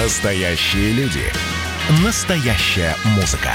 Настоящие 0.00 0.92
люди. 0.92 1.24
Настоящая 2.04 2.94
музыка. 3.16 3.50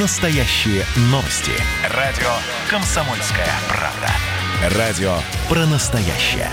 Настоящие 0.00 0.82
новости. 1.10 1.52
Радио 1.94 2.30
«Комсомольская 2.70 3.50
правда». 3.68 4.78
Радио 4.78 5.12
про 5.46 5.66
настоящее. 5.66 6.48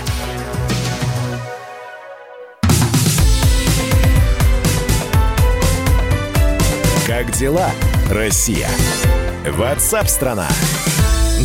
Как 7.06 7.30
дела, 7.32 7.70
Россия? 8.10 8.68
Ватсап-страна! 9.48 10.48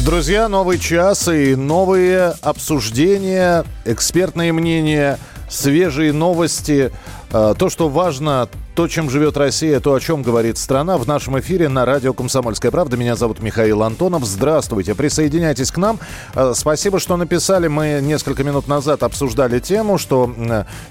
Друзья, 0.05 0.49
новый 0.49 0.77
час 0.77 1.29
и 1.29 1.55
новые 1.55 2.33
обсуждения, 2.41 3.63
экспертные 3.85 4.51
мнения, 4.51 5.17
свежие 5.49 6.11
новости. 6.11 6.91
Э, 7.31 7.53
то, 7.57 7.69
что 7.69 7.89
важно, 7.89 8.49
то, 8.77 8.87
чем 8.87 9.09
живет 9.09 9.37
Россия, 9.37 9.79
то, 9.79 9.95
о 9.95 9.99
чем 9.99 10.21
говорит 10.21 10.59
страна, 10.59 10.99
в 10.99 11.07
нашем 11.07 11.39
эфире 11.39 11.67
на 11.67 11.83
радио 11.83 12.13
«Комсомольская 12.13 12.69
правда». 12.69 12.95
Меня 12.95 13.15
зовут 13.15 13.39
Михаил 13.39 13.81
Антонов. 13.81 14.23
Здравствуйте, 14.23 14.93
присоединяйтесь 14.93 15.71
к 15.71 15.77
нам. 15.77 15.99
Э, 16.35 16.53
спасибо, 16.55 16.99
что 16.99 17.17
написали. 17.17 17.67
Мы 17.69 18.01
несколько 18.03 18.43
минут 18.43 18.67
назад 18.67 19.01
обсуждали 19.01 19.59
тему, 19.59 19.97
что 19.97 20.31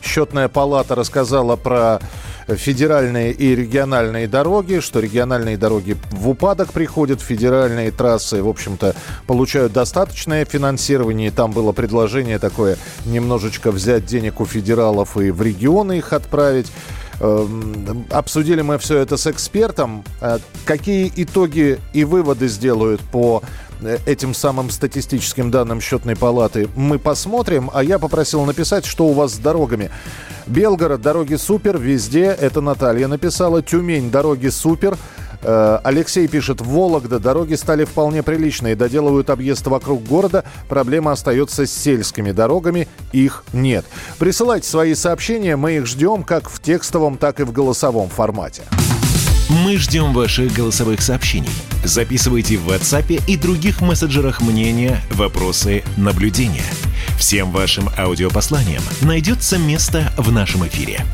счетная 0.03 0.49
палата 0.49 0.97
рассказала 0.97 1.55
про 1.55 2.01
федеральные 2.49 3.33
и 3.33 3.55
региональные 3.55 4.27
дороги, 4.27 4.81
что 4.81 4.99
региональные 4.99 5.57
дороги 5.57 5.97
в 6.11 6.29
упадок 6.29 6.73
приходят, 6.73 7.21
федеральные 7.21 7.93
трассы, 7.93 8.43
в 8.43 8.49
общем-то, 8.49 8.97
получают 9.29 9.73
достаточное 9.73 10.45
финансирование. 10.45 11.31
Там 11.31 11.53
было 11.53 11.71
предложение 11.71 12.41
такое 12.41 12.79
немножечко 13.05 13.71
взять 13.71 14.07
денег 14.07 14.41
у 14.41 14.45
федералов 14.45 15.17
и 15.17 15.31
в 15.31 15.41
регионы 15.41 15.99
их 15.99 16.13
отправить. 16.13 16.73
Эм, 17.21 18.07
обсудили 18.11 18.63
мы 18.63 18.79
все 18.79 18.99
это 18.99 19.17
с 19.17 19.27
экспертом. 19.27 20.05
Э, 20.21 20.39
какие 20.65 21.11
итоги 21.17 21.79
и 21.93 22.05
выводы 22.05 22.49
сделают 22.49 23.01
по 23.01 23.43
э, 23.81 23.99
этим 24.07 24.35
самым 24.35 24.71
статистическим 24.71 25.51
данным 25.51 25.81
счетной 25.81 26.17
палаты 26.17 26.69
мы 26.77 26.99
посмотрим. 26.99 27.71
А 27.73 27.83
я 27.83 27.99
попросил 27.99 28.45
написать, 28.45 28.85
что 28.85 29.07
у 29.07 29.13
вас 29.13 29.33
с 29.33 29.39
дорогами. 29.39 29.91
Белгород, 30.47 31.01
дороги 31.01 31.37
супер, 31.37 31.79
везде. 31.79 32.27
Это 32.27 32.61
Наталья 32.61 33.09
написала. 33.09 33.63
Тюмень, 33.63 34.11
дороги 34.11 34.49
супер. 34.49 34.97
Э, 35.49 35.79
Алексей 35.85 36.27
пишет, 36.27 36.61
Вологда, 36.61 37.21
дороги 37.21 37.55
стали 37.55 37.85
вполне 37.85 38.25
приличные, 38.25 38.75
доделывают 38.75 39.31
объезд 39.31 39.65
вокруг 39.69 40.03
города, 40.03 40.45
проблема 40.69 41.13
остается 41.13 41.67
с 41.67 41.73
сельскими 41.73 42.33
дорогами, 42.33 42.89
их 43.13 43.45
нет. 43.53 43.85
Присылайте 44.19 44.69
свои 44.69 44.97
сообщения, 44.97 45.55
мы 45.55 45.77
их 45.77 45.87
ждем 45.87 46.25
как 46.25 46.51
в 46.51 46.61
текстовом, 46.61 47.17
так 47.17 47.39
и 47.39 47.45
в 47.45 47.53
голосовом 47.53 48.09
формате. 48.09 48.63
Мы 49.49 49.77
ждем 49.77 50.13
ваших 50.13 50.53
голосовых 50.53 51.01
сообщений. 51.01 51.51
Записывайте 51.85 52.57
в 52.57 52.69
WhatsApp 52.69 53.23
и 53.29 53.37
других 53.37 53.81
мессенджерах 53.81 54.41
мнения, 54.41 55.01
вопросы, 55.13 55.85
наблюдения. 55.97 56.65
Всем 57.17 57.53
вашим 57.53 57.89
аудиопосланиям 57.97 58.83
найдется 59.03 59.59
место 59.59 60.13
в 60.17 60.33
нашем 60.33 60.67
эфире. 60.67 61.05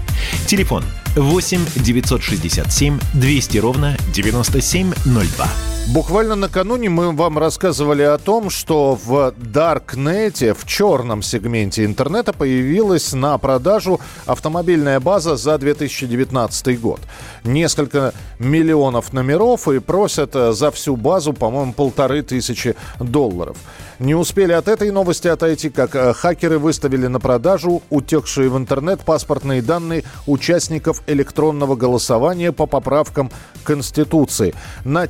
Телефон 0.46 0.84
8 1.16 1.66
967 1.77 2.98
200 3.14 3.58
ровно 3.58 3.96
9702. 4.12 5.71
Буквально 5.88 6.36
накануне 6.36 6.88
мы 6.88 7.12
вам 7.12 7.38
рассказывали 7.38 8.02
о 8.02 8.16
том, 8.16 8.48
что 8.50 8.98
в 9.05 9.34
Даркнете, 9.36 10.55
в 10.55 10.64
черном 10.64 11.22
сегменте 11.22 11.84
интернета, 11.84 12.33
появилась 12.33 13.12
на 13.12 13.36
продажу 13.36 14.00
автомобильная 14.24 15.00
база 15.00 15.36
за 15.36 15.58
2019 15.58 16.80
год. 16.80 17.00
Несколько 17.44 18.14
миллионов 18.39 19.12
номеров 19.12 19.69
и 19.69 19.80
просят 19.80 20.34
э, 20.34 20.52
за 20.52 20.70
всю 20.70 20.97
базу, 20.97 21.34
по-моему, 21.34 21.72
полторы 21.74 22.22
тысячи 22.22 22.74
долларов. 22.98 23.56
Не 23.98 24.14
успели 24.17 24.52
от 24.52 24.67
этой 24.68 24.90
новости 24.90 25.29
отойти, 25.29 25.68
как 25.68 25.95
э, 25.95 26.12
хакеры 26.12 26.58
выставили 26.58 27.06
на 27.06 27.20
продажу 27.20 27.83
утекшие 27.90 28.48
в 28.48 28.56
интернет 28.56 29.01
паспортные 29.01 29.62
данные 29.62 30.05
участников 30.27 31.02
электронного 31.06 31.77
голосования 31.77 32.51
по 32.51 32.67
поправкам 32.67 33.30
Конституции. 33.62 34.55
На 34.85 35.06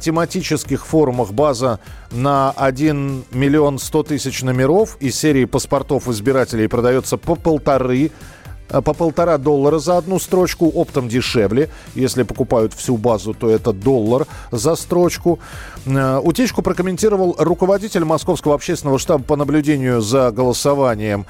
тематических 0.62 0.86
форумах 0.86 1.32
база 1.32 1.80
на 2.10 2.52
1 2.56 3.24
миллион 3.32 3.78
100 3.78 4.02
тысяч 4.04 4.42
номеров. 4.42 4.96
И 5.00 5.10
серии 5.10 5.44
паспортов 5.44 6.08
избирателей 6.08 6.68
продается 6.68 7.16
по 7.16 7.34
полторы 7.34 8.10
по 8.80 8.94
полтора 8.94 9.38
доллара 9.38 9.78
за 9.78 9.98
одну 9.98 10.18
строчку, 10.18 10.66
оптом 10.68 11.08
дешевле. 11.08 11.68
Если 11.94 12.22
покупают 12.22 12.72
всю 12.72 12.96
базу, 12.96 13.34
то 13.34 13.50
это 13.50 13.72
доллар 13.72 14.26
за 14.50 14.76
строчку. 14.76 15.38
Э, 15.84 16.18
утечку 16.22 16.62
прокомментировал 16.62 17.36
руководитель 17.38 18.04
Московского 18.04 18.54
общественного 18.54 18.98
штаба 18.98 19.24
по 19.24 19.36
наблюдению 19.36 20.00
за 20.00 20.30
голосованием 20.30 21.26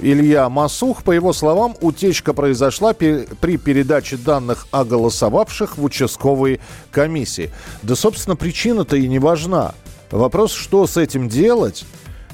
Илья 0.00 0.48
Масух. 0.48 1.02
По 1.02 1.12
его 1.12 1.32
словам, 1.32 1.74
утечка 1.80 2.32
произошла 2.32 2.94
при 2.94 3.56
передаче 3.56 4.16
данных 4.16 4.66
о 4.70 4.84
голосовавших 4.84 5.76
в 5.78 5.84
участковые 5.84 6.60
комиссии. 6.90 7.50
Да, 7.82 7.96
собственно, 7.96 8.36
причина-то 8.36 8.96
и 8.96 9.08
не 9.08 9.18
важна. 9.18 9.74
Вопрос, 10.10 10.52
что 10.52 10.86
с 10.86 10.96
этим 10.96 11.28
делать, 11.28 11.84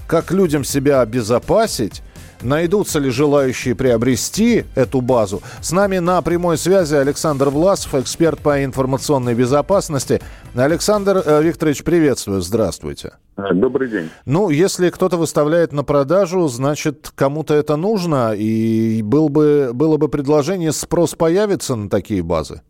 как 0.06 0.30
людям 0.30 0.64
себя 0.64 1.00
обезопасить, 1.00 2.02
Найдутся 2.42 2.98
ли 2.98 3.10
желающие 3.10 3.74
приобрести 3.74 4.64
эту 4.74 5.00
базу? 5.00 5.42
С 5.60 5.72
нами 5.72 5.98
на 5.98 6.20
прямой 6.22 6.56
связи 6.56 6.96
Александр 6.96 7.48
Власов, 7.48 7.94
эксперт 7.94 8.40
по 8.40 8.64
информационной 8.64 9.34
безопасности. 9.34 10.20
Александр 10.54 11.22
э, 11.24 11.42
Викторович, 11.42 11.84
приветствую. 11.84 12.40
Здравствуйте. 12.40 13.12
Э, 13.36 13.54
добрый 13.54 13.88
день. 13.88 14.10
Ну, 14.26 14.50
если 14.50 14.90
кто-то 14.90 15.16
выставляет 15.16 15.72
на 15.72 15.84
продажу, 15.84 16.48
значит, 16.48 17.12
кому-то 17.14 17.54
это 17.54 17.76
нужно, 17.76 18.34
и 18.34 19.02
был 19.02 19.28
бы, 19.28 19.70
было 19.72 19.96
бы 19.96 20.08
предложение, 20.08 20.72
спрос 20.72 21.14
появится 21.14 21.76
на 21.76 21.88
такие 21.88 22.22
базы? 22.22 22.62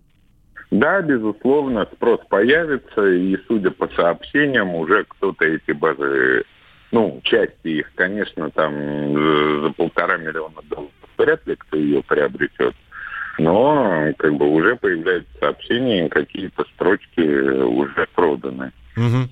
Да, 0.71 1.03
безусловно, 1.03 1.87
спрос 1.93 2.21
появится, 2.29 3.07
и, 3.07 3.37
судя 3.47 3.71
по 3.71 3.89
сообщениям, 3.89 4.75
уже 4.75 5.05
кто-то 5.05 5.45
эти 5.45 5.73
базы 5.73 6.45
ну, 6.93 7.21
части 7.25 7.69
их, 7.69 7.91
конечно, 7.95 8.51
там 8.51 8.75
э, 8.75 9.61
за 9.63 9.73
полтора 9.73 10.19
миллиона 10.19 10.61
долларов 10.69 10.91
вряд 11.19 11.47
ли 11.47 11.57
кто 11.57 11.77
ее 11.77 12.03
приобретет. 12.03 12.75
Но 13.39 14.13
как 14.19 14.35
бы 14.35 14.47
уже 14.47 14.77
появляются 14.77 15.33
сообщения, 15.41 16.09
какие-то 16.09 16.65
строчки 16.75 17.21
уже 17.21 18.07
проданы. 18.15 18.73
Угу. 18.97 19.29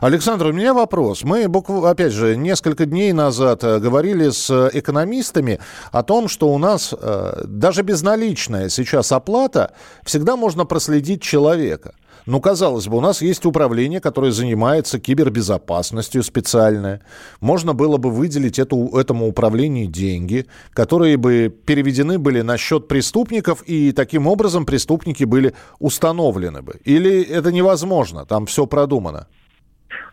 Александр, 0.00 0.46
у 0.46 0.52
меня 0.52 0.72
вопрос. 0.72 1.24
Мы, 1.24 1.44
опять 1.44 2.12
же, 2.12 2.36
несколько 2.36 2.86
дней 2.86 3.12
назад 3.12 3.62
э, 3.64 3.80
говорили 3.80 4.30
с 4.30 4.70
экономистами 4.72 5.60
о 5.92 6.02
том, 6.02 6.28
что 6.28 6.48
у 6.48 6.58
нас 6.58 6.94
э, 6.98 7.42
даже 7.44 7.82
безналичная 7.82 8.70
сейчас 8.70 9.12
оплата, 9.12 9.74
всегда 10.02 10.36
можно 10.36 10.64
проследить 10.64 11.20
человека. 11.20 11.94
Ну, 12.26 12.40
казалось 12.40 12.88
бы, 12.88 12.96
у 12.96 13.00
нас 13.00 13.20
есть 13.20 13.44
управление, 13.44 14.00
которое 14.00 14.32
занимается 14.32 14.98
кибербезопасностью 14.98 16.22
специальное. 16.22 17.02
Можно 17.40 17.74
было 17.74 17.98
бы 17.98 18.10
выделить 18.10 18.58
эту, 18.58 18.96
этому 18.98 19.28
управлению 19.28 19.88
деньги, 19.88 20.46
которые 20.72 21.18
бы 21.18 21.54
переведены 21.66 22.18
были 22.18 22.40
на 22.40 22.56
счет 22.56 22.88
преступников, 22.88 23.62
и 23.66 23.92
таким 23.92 24.26
образом 24.26 24.64
преступники 24.64 25.24
были 25.24 25.52
установлены 25.78 26.62
бы. 26.62 26.80
Или 26.84 27.22
это 27.22 27.52
невозможно, 27.52 28.24
там 28.24 28.46
все 28.46 28.66
продумано? 28.66 29.26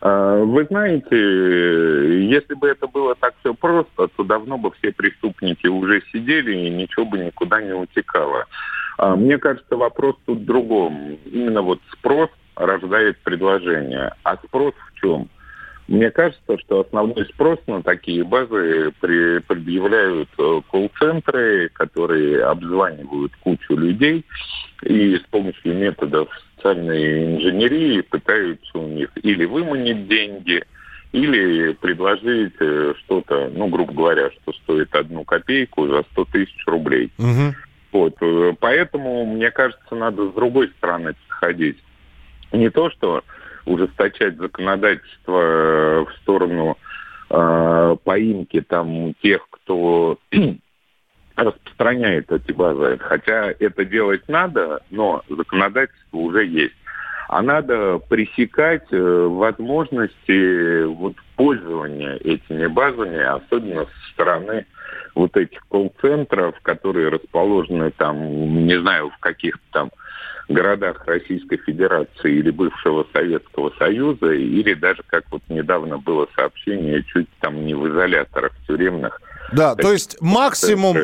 А, 0.02 0.44
вы 0.44 0.66
знаете, 0.66 1.16
если 2.28 2.56
бы 2.56 2.68
это 2.68 2.88
было 2.88 3.16
так 3.16 3.34
все 3.40 3.54
просто, 3.54 4.08
то 4.18 4.24
давно 4.24 4.58
бы 4.58 4.72
все 4.80 4.92
преступники 4.92 5.68
уже 5.68 6.02
сидели 6.12 6.58
и 6.58 6.70
ничего 6.70 7.06
бы 7.06 7.20
никуда 7.20 7.62
не 7.62 7.74
утекало. 7.74 8.48
А, 9.02 9.16
мне 9.16 9.40
кажется, 9.40 9.76
вопрос 9.76 10.16
тут 10.28 10.42
в 10.42 10.46
другом. 10.46 11.18
Именно 11.26 11.64
вот 11.64 11.80
спрос 11.92 12.30
рождает 12.56 13.18
предложение. 13.24 14.14
А 14.22 14.38
спрос 14.38 14.76
в 14.76 15.00
чем? 15.00 15.28
Мне 15.88 16.12
кажется, 16.12 16.59
что 16.59 16.82
основной 16.82 17.26
спрос 17.26 17.58
на 17.66 17.82
такие 17.82 18.24
базы 18.24 18.94
при, 19.02 19.40
предъявляют 19.40 20.30
э, 20.38 20.62
колл-центры, 20.70 21.70
которые 21.74 22.44
обзванивают 22.44 23.36
кучу 23.38 23.76
людей 23.76 24.24
и 24.84 25.16
с 25.16 25.24
помощью 25.32 25.76
методов 25.76 26.30
социальной 26.56 27.38
инженерии 27.38 28.02
пытаются 28.02 28.78
у 28.78 28.88
них 28.88 29.09
или 29.16 29.46
выманить 29.46 30.08
деньги, 30.08 30.64
или 31.12 31.74
предложить 31.74 32.54
э, 32.59 32.94
что-то, 33.00 33.50
ну, 33.52 33.66
грубо 33.66 33.94
говоря, 33.94 34.30
что 34.30 34.54
стоит 34.54 34.94
одну 34.94 35.24
копейку 35.24 35.88
за 35.88 36.04
100 36.12 36.26
тысяч 36.26 36.68
рублей. 36.68 37.12
Угу. 37.18 37.56
Вот. 37.91 38.16
Э, 38.22 38.53
поэтому, 38.59 39.26
мне 39.26 39.52
кажется, 39.52 39.96
надо 39.96 40.29
с 40.29 40.34
другой 40.34 40.70
стороны 40.78 41.16
подходить. 41.28 41.78
Не 42.52 42.70
то, 42.70 42.90
что 42.90 43.23
ужесточать 43.66 44.38
законодательство 44.38 45.40
э, 45.40 46.05
в 46.05 46.14
сторону 46.22 46.78
э, 47.29 47.96
поимки 48.03 48.61
там 48.61 49.14
тех, 49.22 49.47
кто 49.49 50.17
распространяет 51.35 52.32
эти 52.32 52.52
базы. 52.52 52.97
Хотя 52.99 53.53
это 53.59 53.85
делать 53.85 54.28
надо, 54.28 54.82
но 54.90 55.23
законодательство 55.29 56.17
уже 56.17 56.46
есть. 56.46 56.76
А 57.28 57.41
надо 57.41 57.99
пресекать 58.09 58.87
э, 58.91 58.97
возможности 58.97 60.84
вот, 60.84 61.16
пользования 61.37 62.16
этими 62.17 62.67
базами, 62.67 63.22
особенно 63.22 63.85
со 63.85 64.11
стороны 64.14 64.66
вот 65.16 65.35
этих 65.37 65.59
колл-центров, 65.67 66.55
которые 66.61 67.09
расположены 67.09 67.91
там, 67.91 68.66
не 68.66 68.79
знаю, 68.79 69.09
в 69.09 69.17
каких-то 69.19 69.61
там 69.72 69.91
городах 70.47 71.05
Российской 71.05 71.58
Федерации 71.58 72.34
или 72.34 72.52
бывшего 72.52 73.05
Советского 73.13 73.72
Союза, 73.78 74.31
или 74.31 74.73
даже, 74.73 75.02
как 75.08 75.23
вот 75.31 75.41
недавно 75.49 75.97
было 75.97 76.28
сообщение, 76.35 77.03
чуть 77.03 77.29
там 77.40 77.66
не 77.66 77.73
в 77.73 77.87
изоляторах 77.87 78.52
тюремных, 78.67 79.19
да, 79.52 79.76
то 79.76 79.92
есть 79.92 80.18
максимум, 80.22 80.98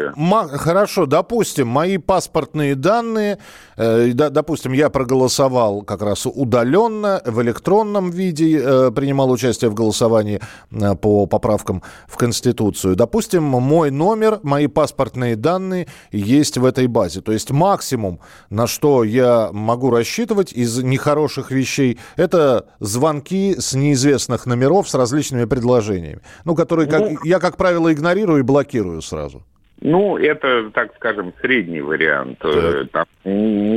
хорошо, 0.51 1.05
допустим, 1.05 1.67
мои 1.67 1.97
паспортные 1.97 2.75
данные, 2.75 3.39
э, 3.75 4.11
допустим, 4.13 4.73
я 4.73 4.89
проголосовал 4.89 5.81
как 5.81 6.01
раз 6.01 6.25
удаленно, 6.25 7.21
в 7.25 7.41
электронном 7.41 8.09
виде 8.09 8.59
э, 8.59 8.91
принимал 8.91 9.31
участие 9.31 9.69
в 9.69 9.73
голосовании 9.73 10.39
э, 10.71 10.95
по 10.95 11.25
поправкам 11.25 11.83
в 12.07 12.17
Конституцию. 12.17 12.95
Допустим, 12.95 13.43
мой 13.43 13.91
номер, 13.91 14.39
мои 14.43 14.67
паспортные 14.67 15.35
данные 15.35 15.87
есть 16.11 16.57
в 16.57 16.65
этой 16.65 16.87
базе. 16.87 17.21
То 17.21 17.31
есть 17.31 17.51
максимум, 17.51 18.19
на 18.49 18.67
что 18.67 19.03
я 19.03 19.49
могу 19.51 19.89
рассчитывать 19.89 20.53
из 20.53 20.77
нехороших 20.81 21.51
вещей, 21.51 21.99
это 22.15 22.67
звонки 22.79 23.55
с 23.59 23.73
неизвестных 23.73 24.45
номеров 24.45 24.89
с 24.89 24.93
различными 24.93 25.45
предложениями, 25.45 26.21
ну, 26.45 26.55
которые 26.55 26.87
как, 26.87 27.01
ну, 27.01 27.17
я, 27.23 27.39
как 27.39 27.57
правило, 27.57 27.91
игнорирую 27.91 28.36
и 28.37 28.43
блокирую 28.43 29.01
сразу? 29.01 29.43
Ну, 29.81 30.17
это, 30.17 30.71
так 30.71 30.95
скажем, 30.95 31.33
средний 31.41 31.81
вариант. 31.81 32.39
Э, 32.43 32.85
там, 32.91 33.05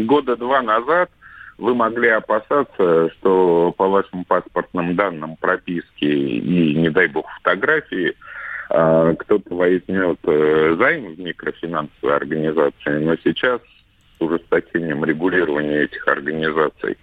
года 0.06 0.36
два 0.36 0.62
назад 0.62 1.10
вы 1.58 1.74
могли 1.74 2.08
опасаться, 2.08 3.10
что 3.10 3.74
по 3.76 3.88
вашим 3.88 4.24
паспортным 4.24 4.96
данным, 4.96 5.36
прописки 5.36 6.04
и, 6.04 6.74
не 6.74 6.88
дай 6.88 7.06
бог, 7.08 7.26
фотографии 7.42 8.14
а, 8.70 9.14
кто-то 9.14 9.54
возьмет 9.54 10.18
э, 10.24 10.76
займ 10.78 11.14
в 11.14 11.20
микрофинансовой 11.20 12.16
организации, 12.16 13.04
но 13.04 13.16
сейчас 13.22 13.60
с 14.16 14.22
ужесточением 14.22 15.04
регулирования 15.04 15.82
этих 15.82 16.08
организаций 16.08 16.96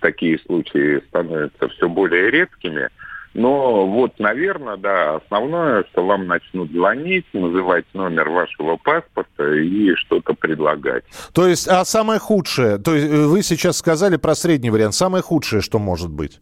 такие 0.00 0.38
случаи 0.38 1.02
становятся 1.08 1.68
все 1.68 1.88
более 1.88 2.30
редкими– 2.30 2.88
но 3.36 3.86
вот, 3.86 4.18
наверное, 4.18 4.78
да, 4.78 5.16
основное, 5.16 5.84
что 5.90 6.06
вам 6.06 6.26
начнут 6.26 6.70
звонить, 6.70 7.26
называть 7.34 7.84
номер 7.92 8.30
вашего 8.30 8.76
паспорта 8.76 9.52
и 9.52 9.94
что-то 9.94 10.32
предлагать. 10.32 11.04
То 11.34 11.46
есть, 11.46 11.68
а 11.68 11.84
самое 11.84 12.18
худшее, 12.18 12.78
то 12.78 12.94
есть 12.94 13.06
э, 13.06 13.26
вы 13.26 13.42
сейчас 13.42 13.76
сказали 13.76 14.16
про 14.16 14.34
средний 14.34 14.70
вариант, 14.70 14.94
самое 14.94 15.22
худшее, 15.22 15.60
что 15.60 15.78
может 15.78 16.10
быть? 16.10 16.40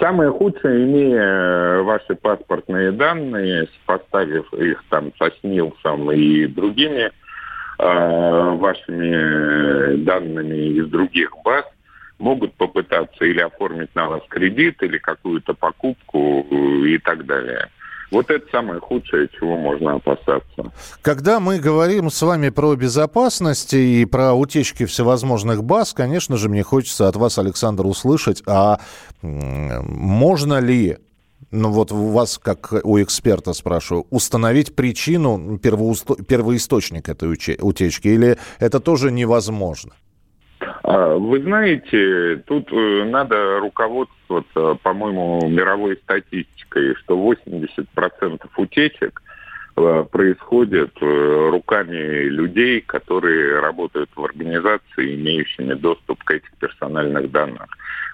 Самое 0.00 0.32
худшее, 0.32 0.84
имея 0.84 1.22
э, 1.22 1.82
ваши 1.82 2.16
паспортные 2.16 2.90
данные, 2.90 3.68
поставив 3.86 4.52
их 4.54 4.82
там 4.90 5.12
со 5.16 5.30
СНИЛСом 5.40 6.10
и 6.10 6.46
другими 6.46 7.12
э, 7.78 8.56
вашими 8.56 9.94
данными 10.02 10.78
из 10.78 10.88
других 10.88 11.30
баз, 11.44 11.66
могут 12.20 12.54
попытаться 12.54 13.24
или 13.24 13.40
оформить 13.40 13.94
на 13.94 14.08
вас 14.08 14.22
кредит, 14.28 14.82
или 14.82 14.98
какую-то 14.98 15.54
покупку 15.54 16.46
э, 16.50 16.54
и 16.88 16.98
так 16.98 17.26
далее. 17.26 17.68
Вот 18.10 18.28
это 18.28 18.44
самое 18.50 18.80
худшее, 18.80 19.28
чего 19.38 19.56
можно 19.56 19.94
опасаться. 19.94 20.72
Когда 21.00 21.38
мы 21.38 21.60
говорим 21.60 22.10
с 22.10 22.20
вами 22.22 22.48
про 22.48 22.74
безопасность 22.74 23.72
и 23.72 24.04
про 24.04 24.34
утечки 24.34 24.84
всевозможных 24.84 25.62
баз, 25.62 25.92
конечно 25.92 26.36
же, 26.36 26.48
мне 26.48 26.64
хочется 26.64 27.06
от 27.06 27.14
вас, 27.14 27.38
Александр, 27.38 27.86
услышать, 27.86 28.42
а 28.46 28.80
можно 29.22 30.58
ли 30.58 30.98
ну 31.52 31.70
вот 31.70 31.90
у 31.90 32.08
вас, 32.08 32.38
как 32.38 32.72
у 32.84 33.00
эксперта 33.00 33.52
спрашиваю, 33.52 34.06
установить 34.10 34.74
причину, 34.76 35.58
первоисточник 35.58 37.08
этой 37.08 37.32
утечки, 37.60 38.08
или 38.08 38.38
это 38.58 38.78
тоже 38.78 39.10
невозможно? 39.10 39.92
А, 40.92 41.16
вы 41.16 41.40
знаете, 41.40 42.42
тут 42.46 42.72
э, 42.72 43.04
надо 43.04 43.60
руководствоваться, 43.60 44.74
по-моему, 44.82 45.48
мировой 45.48 45.96
статистикой, 45.98 46.96
что 46.96 47.16
80% 47.16 48.40
утечек 48.56 49.22
э, 49.76 50.04
происходит 50.10 50.90
э, 51.00 51.48
руками 51.52 52.24
людей, 52.24 52.80
которые 52.80 53.60
работают 53.60 54.10
в 54.16 54.24
организации, 54.24 55.14
имеющими 55.14 55.74
доступ 55.74 56.24
к 56.24 56.32
этим 56.32 56.50
персональных 56.58 57.30
данных. 57.30 57.68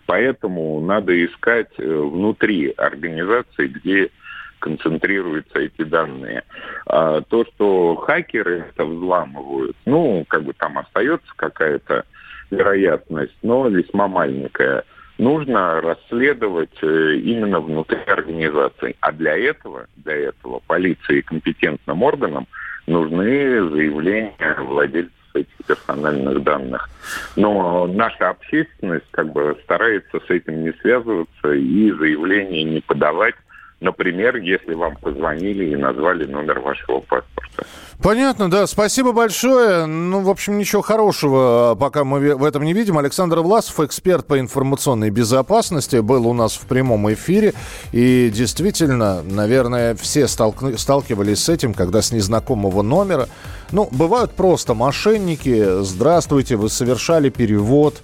Поэтому 0.04 0.78
надо 0.82 1.12
искать 1.24 1.72
внутри 1.78 2.74
организации, 2.76 3.68
где 3.68 4.10
концентрируются 4.58 5.60
эти 5.60 5.82
данные. 5.82 6.44
А 6.86 7.22
то, 7.22 7.46
что 7.46 7.96
хакеры 7.96 8.66
это 8.68 8.84
взламывают, 8.84 9.76
ну, 9.86 10.26
как 10.28 10.44
бы 10.44 10.52
там 10.52 10.76
остается 10.76 11.32
какая-то 11.36 12.04
вероятность, 12.50 13.36
но 13.42 13.68
весьма 13.68 14.08
маленькая. 14.08 14.84
Нужно 15.18 15.80
расследовать 15.80 16.76
э, 16.82 17.14
именно 17.14 17.60
внутри 17.60 17.98
организации. 18.06 18.96
А 19.00 19.12
для 19.12 19.36
этого, 19.36 19.86
для 19.96 20.14
этого 20.14 20.60
полиции 20.66 21.18
и 21.18 21.22
компетентным 21.22 22.02
органам 22.02 22.46
нужны 22.86 23.68
заявления 23.70 24.56
владельцев 24.58 25.12
этих 25.36 25.66
персональных 25.66 26.42
данных. 26.42 26.88
Но 27.36 27.86
наша 27.86 28.30
общественность 28.30 29.06
как 29.10 29.32
бы 29.32 29.56
старается 29.64 30.20
с 30.20 30.30
этим 30.30 30.64
не 30.64 30.72
связываться 30.80 31.52
и 31.52 31.90
заявления 31.92 32.64
не 32.64 32.80
подавать, 32.80 33.34
Например, 33.80 34.36
если 34.36 34.72
вам 34.72 34.96
позвонили 34.96 35.66
и 35.72 35.76
назвали 35.76 36.24
номер 36.24 36.60
вашего 36.60 37.00
паспорта. 37.00 37.66
Понятно, 38.02 38.50
да. 38.50 38.66
Спасибо 38.66 39.12
большое. 39.12 39.84
Ну, 39.84 40.20
в 40.20 40.30
общем, 40.30 40.56
ничего 40.56 40.80
хорошего 40.80 41.76
пока 41.78 42.04
мы 42.04 42.36
в 42.36 42.44
этом 42.44 42.64
не 42.64 42.72
видим. 42.72 42.96
Александр 42.96 43.40
Власов, 43.40 43.80
эксперт 43.80 44.26
по 44.26 44.40
информационной 44.40 45.10
безопасности, 45.10 45.96
был 45.96 46.26
у 46.26 46.32
нас 46.32 46.54
в 46.56 46.66
прямом 46.66 47.12
эфире. 47.12 47.52
И 47.92 48.30
действительно, 48.32 49.22
наверное, 49.22 49.94
все 49.94 50.26
столкну... 50.26 50.78
сталкивались 50.78 51.44
с 51.44 51.50
этим, 51.50 51.74
когда 51.74 52.00
с 52.00 52.12
незнакомого 52.12 52.80
номера. 52.80 53.28
Ну, 53.72 53.88
бывают 53.90 54.32
просто 54.32 54.72
мошенники. 54.72 55.82
Здравствуйте, 55.82 56.56
вы 56.56 56.70
совершали 56.70 57.28
перевод 57.28 58.02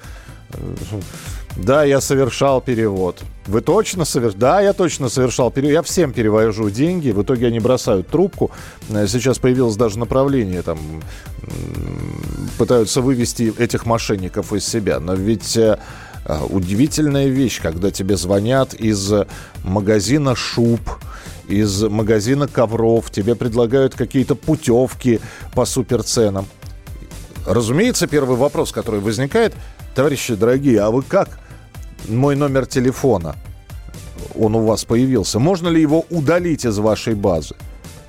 да, 1.56 1.84
я 1.84 2.00
совершал 2.00 2.60
перевод. 2.60 3.22
Вы 3.46 3.60
точно 3.60 4.04
совершали? 4.04 4.40
Да, 4.40 4.60
я 4.60 4.72
точно 4.72 5.08
совершал 5.08 5.50
перевод. 5.50 5.72
Я 5.72 5.82
всем 5.82 6.12
перевожу 6.12 6.70
деньги. 6.70 7.10
В 7.10 7.22
итоге 7.22 7.48
они 7.48 7.60
бросают 7.60 8.08
трубку. 8.08 8.50
Э, 8.88 9.06
сейчас 9.06 9.38
появилось 9.38 9.76
даже 9.76 9.98
направление. 9.98 10.62
Там 10.62 10.78
пытаются 12.56 13.00
вывести 13.00 13.52
этих 13.58 13.84
мошенников 13.84 14.52
из 14.52 14.66
себя. 14.66 14.98
Но 14.98 15.14
ведь 15.14 15.56
э, 15.56 15.78
э, 16.24 16.38
удивительная 16.48 17.26
вещь, 17.26 17.60
когда 17.60 17.90
тебе 17.90 18.16
звонят 18.16 18.72
из 18.72 19.12
магазина 19.62 20.34
шуб, 20.34 20.80
из 21.48 21.82
магазина 21.82 22.48
ковров, 22.48 23.10
тебе 23.10 23.34
предлагают 23.34 23.94
какие-то 23.94 24.36
путевки 24.36 25.20
по 25.54 25.66
суперценам. 25.66 26.46
Разумеется, 27.46 28.06
первый 28.06 28.36
вопрос, 28.36 28.72
который 28.72 29.00
возникает, 29.00 29.52
товарищи 29.94 30.34
дорогие, 30.34 30.80
а 30.80 30.90
вы 30.90 31.02
как 31.02 31.41
мой 32.08 32.36
номер 32.36 32.66
телефона, 32.66 33.36
он 34.38 34.54
у 34.54 34.64
вас 34.64 34.84
появился, 34.84 35.38
можно 35.38 35.68
ли 35.68 35.80
его 35.80 36.04
удалить 36.10 36.64
из 36.64 36.78
вашей 36.78 37.14
базы? 37.14 37.54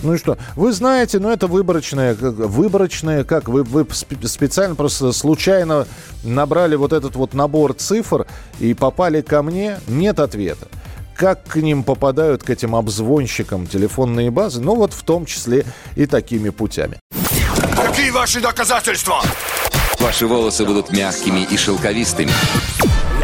Ну 0.01 0.15
и 0.15 0.17
что? 0.17 0.37
Вы 0.55 0.73
знаете, 0.73 1.19
ну 1.19 1.29
это 1.29 1.47
выборочное, 1.47 2.13
выборочное, 2.13 3.23
как 3.23 3.47
вы, 3.47 3.63
вы 3.63 3.87
специально 3.93 4.75
просто 4.75 5.13
случайно 5.13 5.87
набрали 6.23 6.75
вот 6.75 6.91
этот 6.91 7.15
вот 7.15 7.33
набор 7.33 7.73
цифр 7.73 8.27
и 8.59 8.73
попали 8.73 9.21
ко 9.21 9.41
мне? 9.41 9.79
Нет 9.87 10.19
ответа. 10.19 10.67
Как 11.15 11.43
к 11.45 11.55
ним 11.55 11.83
попадают, 11.83 12.43
к 12.43 12.49
этим 12.49 12.75
обзвонщикам 12.75 13.67
телефонные 13.67 14.29
базы? 14.29 14.61
Ну 14.61 14.75
вот 14.75 14.93
в 14.93 15.03
том 15.03 15.25
числе 15.25 15.65
и 15.95 16.05
такими 16.05 16.49
путями. 16.49 16.99
Какие 17.75 18.09
ваши 18.09 18.41
доказательства? 18.41 19.21
Ваши 19.99 20.27
волосы 20.27 20.65
будут 20.65 20.91
мягкими 20.91 21.47
и 21.49 21.55
шелковистыми 21.55 22.31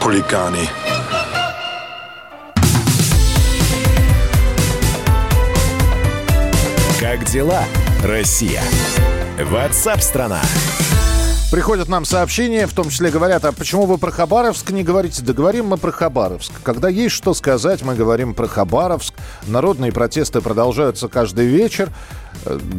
Хулиганы. 0.00 0.66
Как 6.98 7.24
дела, 7.26 7.64
Россия? 8.02 8.62
Ватсап-страна! 9.38 10.40
Приходят 11.50 11.88
нам 11.88 12.06
сообщения, 12.06 12.66
в 12.66 12.72
том 12.72 12.88
числе 12.88 13.10
говорят, 13.10 13.44
а 13.44 13.52
почему 13.52 13.84
вы 13.84 13.98
про 13.98 14.10
Хабаровск 14.10 14.70
не 14.70 14.84
говорите? 14.84 15.20
Да 15.22 15.34
говорим 15.34 15.66
мы 15.66 15.76
про 15.76 15.92
Хабаровск. 15.92 16.52
Когда 16.62 16.88
есть 16.88 17.14
что 17.14 17.34
сказать, 17.34 17.82
мы 17.82 17.94
говорим 17.94 18.32
про 18.32 18.48
Хабаровск. 18.48 19.14
Народные 19.48 19.92
протесты 19.92 20.40
продолжаются 20.40 21.08
каждый 21.08 21.46
вечер. 21.46 21.90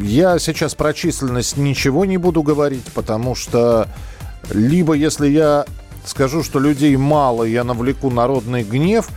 Я 0.00 0.40
сейчас 0.40 0.74
про 0.74 0.92
численность 0.92 1.56
ничего 1.56 2.04
не 2.04 2.16
буду 2.16 2.42
говорить, 2.42 2.86
потому 2.94 3.36
что 3.36 3.86
либо 4.50 4.94
если 4.94 5.28
я 5.28 5.66
скажу, 6.04 6.42
что 6.42 6.58
людей 6.58 6.96
мало, 6.96 7.44
я 7.44 7.64
навлеку 7.64 8.10
народный 8.10 8.62
гнев, 8.62 9.08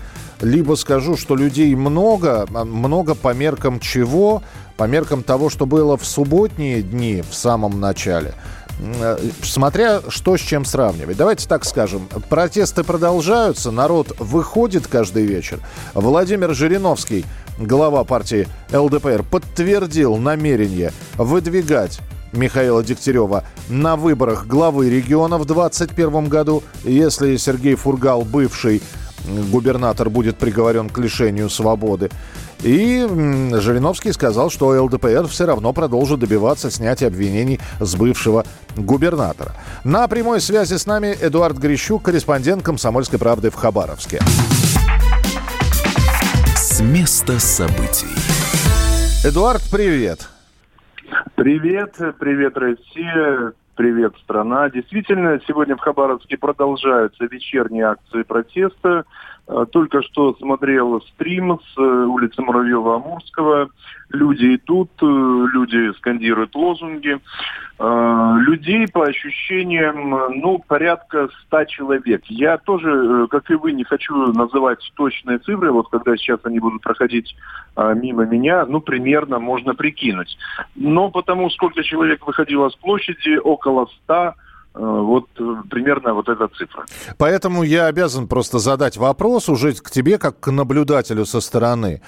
либо 0.42 0.75
скажу, 0.75 1.18
что 1.18 1.36
людей 1.36 1.74
много, 1.75 2.46
а 2.54 2.65
много 2.65 3.15
по 3.15 3.34
меркам 3.34 3.80
чего? 3.80 4.44
По 4.77 4.84
меркам 4.84 5.24
того, 5.24 5.50
что 5.50 5.65
было 5.65 5.98
в 5.98 6.06
субботние 6.06 6.82
дни 6.82 7.24
в 7.27 7.34
самом 7.34 7.80
начале– 7.80 8.34
Э, 8.80 9.18
смотря 9.42 10.01
что 10.10 10.38
с 10.38 10.42
чем 10.42 10.65
сравнивать. 10.65 11.18
Давайте 11.18 11.48
так 11.48 11.65
скажем. 11.65 12.08
Протесты 12.30 12.84
продолжаются, 12.84 13.72
народ 13.72 14.15
выходит 14.20 14.88
каждый 14.88 15.25
вечер. 15.25 15.60
Владимир 15.94 16.54
Жириновский, 16.54 17.25
глава 17.58 18.04
партии 18.04 18.48
ЛДПР, 18.72 19.24
подтвердил 19.24 20.18
намерение 20.18 20.92
выдвигать 21.15 22.00
Михаила 22.36 22.84
Дегтярева 22.84 23.44
на 23.70 23.96
выборах 23.96 24.48
главы 24.48 24.89
региона 24.89 25.38
в 25.38 25.46
2021 25.46 26.30
году. 26.30 26.63
Если 26.84 27.38
Сергей 27.38 27.75
Фургал, 27.75 28.24
бывший 28.24 28.82
губернатор, 29.51 30.10
будет 30.10 30.38
приговорен 30.38 30.89
к 30.89 30.98
лишению 30.98 31.50
свободы. 31.50 32.10
И 32.62 33.06
Жириновский 33.60 34.12
сказал, 34.12 34.50
что 34.50 34.68
ЛДПР 34.84 35.27
все 35.27 35.46
равно 35.46 35.74
продолжит 35.74 36.20
добиваться 36.20 36.72
снятия 36.72 37.08
обвинений 37.08 37.60
с 37.80 37.96
бывшего 37.96 38.46
губернатора. 38.75 39.54
На 39.84 40.08
прямой 40.08 40.42
связи 40.42 40.75
с 40.75 40.86
нами 40.86 41.15
Эдуард 41.20 41.58
Грищук, 41.58 42.04
корреспондент 42.04 42.63
«Комсомольской 42.63 43.20
правды» 43.20 43.50
в 43.50 43.56
Хабаровске. 43.56 44.22
С 46.56 46.82
места 46.82 47.39
событий. 47.39 48.08
Эдуард, 49.24 49.62
привет. 49.72 50.27
Привет, 51.36 51.95
привет, 52.19 52.57
Россия, 52.57 53.53
привет, 53.75 54.15
страна. 54.24 54.69
Действительно, 54.69 55.39
сегодня 55.48 55.75
в 55.75 55.79
Хабаровске 55.79 56.38
продолжаются 56.38 57.25
вечерние 57.25 57.86
акции 57.86 58.24
протеста. 58.24 59.05
Э, 59.48 59.66
только 59.72 60.02
что 60.02 60.34
смотрел 60.36 61.02
стрим 61.02 61.60
с 61.60 61.78
э, 61.78 61.82
улицы 61.82 62.42
Муравьева-Амурского. 62.42 63.70
Люди 64.10 64.56
идут, 64.56 64.90
э, 65.02 65.06
люди 65.06 65.94
скандируют 65.98 66.56
лозунги. 66.56 67.20
Людей, 67.78 68.88
по 68.88 69.04
ощущениям, 69.04 70.12
ну, 70.40 70.64
порядка 70.66 71.28
ста 71.42 71.66
человек. 71.66 72.24
Я 72.28 72.58
тоже, 72.58 73.28
как 73.28 73.52
и 73.52 73.56
вы, 73.56 73.74
не 73.74 73.84
хочу 73.84 74.16
называть 74.32 74.80
точные 74.96 75.40
цифры. 75.40 75.74
Вот 75.74 75.90
когда 75.90 76.16
сейчас 76.16 76.40
они 76.46 76.60
будут 76.60 76.82
проходить 76.82 77.36
мимо 77.75 78.24
меня, 78.25 78.66
ну, 78.66 78.80
примерно 78.80 79.40
можно 79.40 79.75
прикинуть. 79.75 80.38
Но 80.75 81.12
потому 81.12 81.50
сколько 81.50 81.84
человек 81.84 82.25
выходило 82.25 82.70
с 82.70 82.75
площади, 82.78 83.36
около 83.36 83.88
ста, 83.88 84.36
Э, 84.36 84.40
вот 84.75 85.25
э, 85.39 85.55
примерно 85.70 86.13
вот 86.13 86.27
эта 86.29 86.48
цифра. 86.50 86.86
Поэтому 87.17 87.63
я 87.63 87.88
обязан 87.88 88.27
просто 88.27 88.60
задать 88.60 88.98
вопрос 88.98 89.50
уже 89.50 89.74
к 89.74 89.89
тебе, 89.89 90.17
как 90.17 90.39
к 90.39 90.51
наблюдателю 90.51 91.25
со 91.25 91.39
стороны. 91.39 92.01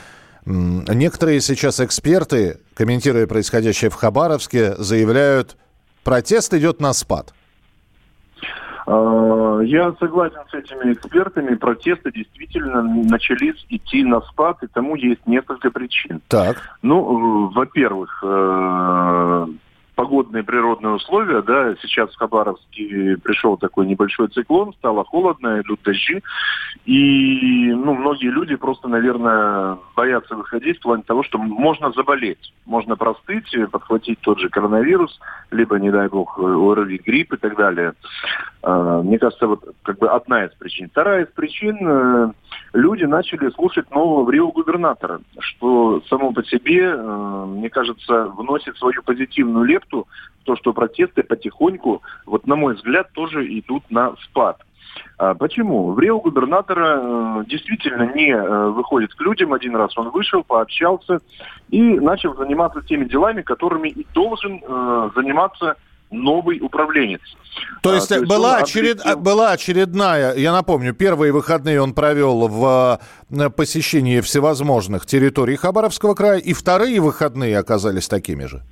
Некоторые 0.45 1.41
сейчас 1.41 1.79
эксперты, 1.79 2.59
комментируя 2.73 3.27
происходящее 3.27 3.89
в 3.89 3.95
Хабаровске, 3.95 4.75
заявляют, 4.75 5.57
протест 6.03 6.53
идет 6.53 6.79
на 6.79 6.93
спад. 6.93 7.33
Э, 8.85 9.61
я 9.65 9.93
согласен 9.99 10.39
с 10.49 10.53
этими 10.53 10.93
экспертами. 10.93 11.55
Протесты 11.55 12.11
действительно 12.11 12.81
начались 12.81 13.65
идти 13.69 14.03
на 14.03 14.21
спад, 14.21 14.63
и 14.63 14.67
тому 14.67 14.95
есть 14.95 15.25
несколько 15.25 15.71
причин. 15.71 16.21
Так. 16.27 16.57
Ну, 16.81 17.49
во-первых, 17.49 18.23
погодные 19.97 20.43
природные 20.43 20.93
условия, 20.93 21.41
да, 21.41 21.75
сейчас 21.81 22.13
в 22.13 22.17
Хабаровске 22.17 23.17
пришел 23.23 23.57
такой 23.57 23.87
небольшой 23.87 24.27
циклон, 24.27 24.73
стало 24.73 25.03
холодно, 25.03 25.59
идут 25.59 25.81
дожди, 25.83 26.21
и, 26.85 27.73
ну, 27.73 27.95
многие 27.95 28.29
люди 28.29 28.55
просто, 28.55 28.87
наверное, 28.87 29.79
боятся 29.95 30.35
выходить 30.35 30.77
в 30.77 30.83
плане 30.83 31.01
того, 31.01 31.23
что 31.23 31.39
можно 31.39 31.91
заболеть, 31.93 32.53
можно 32.67 32.95
простыть, 32.95 33.51
подхватить 33.71 34.19
тот 34.21 34.39
же 34.39 34.49
коронавирус, 34.49 35.19
либо, 35.49 35.79
не 35.79 35.89
дай 35.89 36.07
бог, 36.09 36.37
ОРВИ, 36.37 37.01
грипп 37.03 37.33
и 37.33 37.37
так 37.37 37.57
далее. 37.57 37.93
А, 38.61 39.01
мне 39.01 39.17
кажется, 39.17 39.47
вот 39.47 39.63
как 39.83 39.97
бы 39.97 40.09
одна 40.09 40.43
из 40.43 40.51
причин. 40.51 40.89
Вторая 40.89 41.23
из 41.23 41.29
причин, 41.29 41.77
э, 41.81 42.31
люди 42.73 43.05
начали 43.05 43.49
слушать 43.51 43.89
нового 43.91 44.25
в 44.25 44.29
Рио 44.29 44.51
губернатора, 44.51 45.21
что 45.39 46.01
само 46.09 46.33
по 46.33 46.43
себе, 46.43 46.83
э, 46.83 47.45
мне 47.47 47.69
кажется, 47.69 48.25
вносит 48.25 48.75
свою 48.75 49.01
позитивную 49.03 49.63
лепту 49.63 49.86
в 49.91 50.43
то, 50.43 50.55
что 50.55 50.73
протесты 50.73 51.23
потихоньку, 51.23 52.01
вот 52.25 52.47
на 52.47 52.55
мой 52.55 52.75
взгляд, 52.75 53.11
тоже 53.13 53.45
идут 53.59 53.83
на 53.89 54.15
спад. 54.23 54.61
А 55.17 55.33
почему? 55.33 55.91
В 55.93 55.99
Рио 55.99 56.19
губернатора 56.19 56.99
э, 57.01 57.43
действительно 57.47 58.13
не 58.13 58.31
э, 58.31 58.69
выходит 58.69 59.13
к 59.13 59.21
людям. 59.21 59.53
Один 59.53 59.75
раз 59.75 59.97
он 59.97 60.09
вышел, 60.09 60.43
пообщался 60.43 61.19
и 61.69 61.81
начал 61.81 62.35
заниматься 62.35 62.81
теми 62.81 63.05
делами, 63.05 63.41
которыми 63.41 63.89
и 63.89 64.05
должен 64.13 64.61
э, 64.61 65.09
заниматься 65.15 65.75
новый 66.09 66.59
управленец. 66.61 67.21
То 67.81 67.93
есть, 67.93 68.11
а, 68.11 68.15
то 68.15 68.21
есть 68.21 68.29
была, 68.29 68.57
очеред... 68.59 69.01
была 69.17 69.51
очередная, 69.51 70.35
я 70.35 70.53
напомню, 70.53 70.93
первые 70.93 71.33
выходные 71.33 71.81
он 71.81 71.93
провел 71.93 72.47
в 72.47 72.99
посещении 73.55 74.21
всевозможных 74.21 75.05
территорий 75.05 75.55
Хабаровского 75.55 76.13
края, 76.13 76.37
и 76.37 76.53
вторые 76.53 77.01
выходные 77.01 77.57
оказались 77.57 78.07
такими 78.07 78.45
же. 78.45 78.63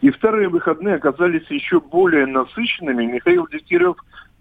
И 0.00 0.10
вторые 0.10 0.48
выходные 0.48 0.96
оказались 0.96 1.46
еще 1.50 1.80
более 1.80 2.26
насыщенными. 2.26 3.04
Михаил 3.06 3.48
Дегтярев 3.48 3.96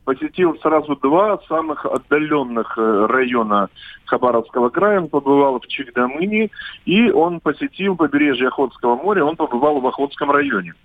посетил 0.07 0.57
сразу 0.61 0.95
два 0.95 1.37
самых 1.49 1.85
отдаленных 1.85 2.77
э, 2.77 3.05
района 3.09 3.69
Хабаровского 4.05 4.69
края. 4.69 5.01
Он 5.01 5.09
побывал 5.09 5.59
в 5.59 5.67
Чигдамыне, 5.67 6.49
и 6.85 7.11
он 7.11 7.41
посетил 7.41 7.97
побережье 7.97 8.47
Охотского 8.47 8.95
моря, 8.95 9.25
он 9.25 9.35
побывал 9.35 9.81
в 9.81 9.87
Охотском 9.87 10.31
районе. 10.31 10.75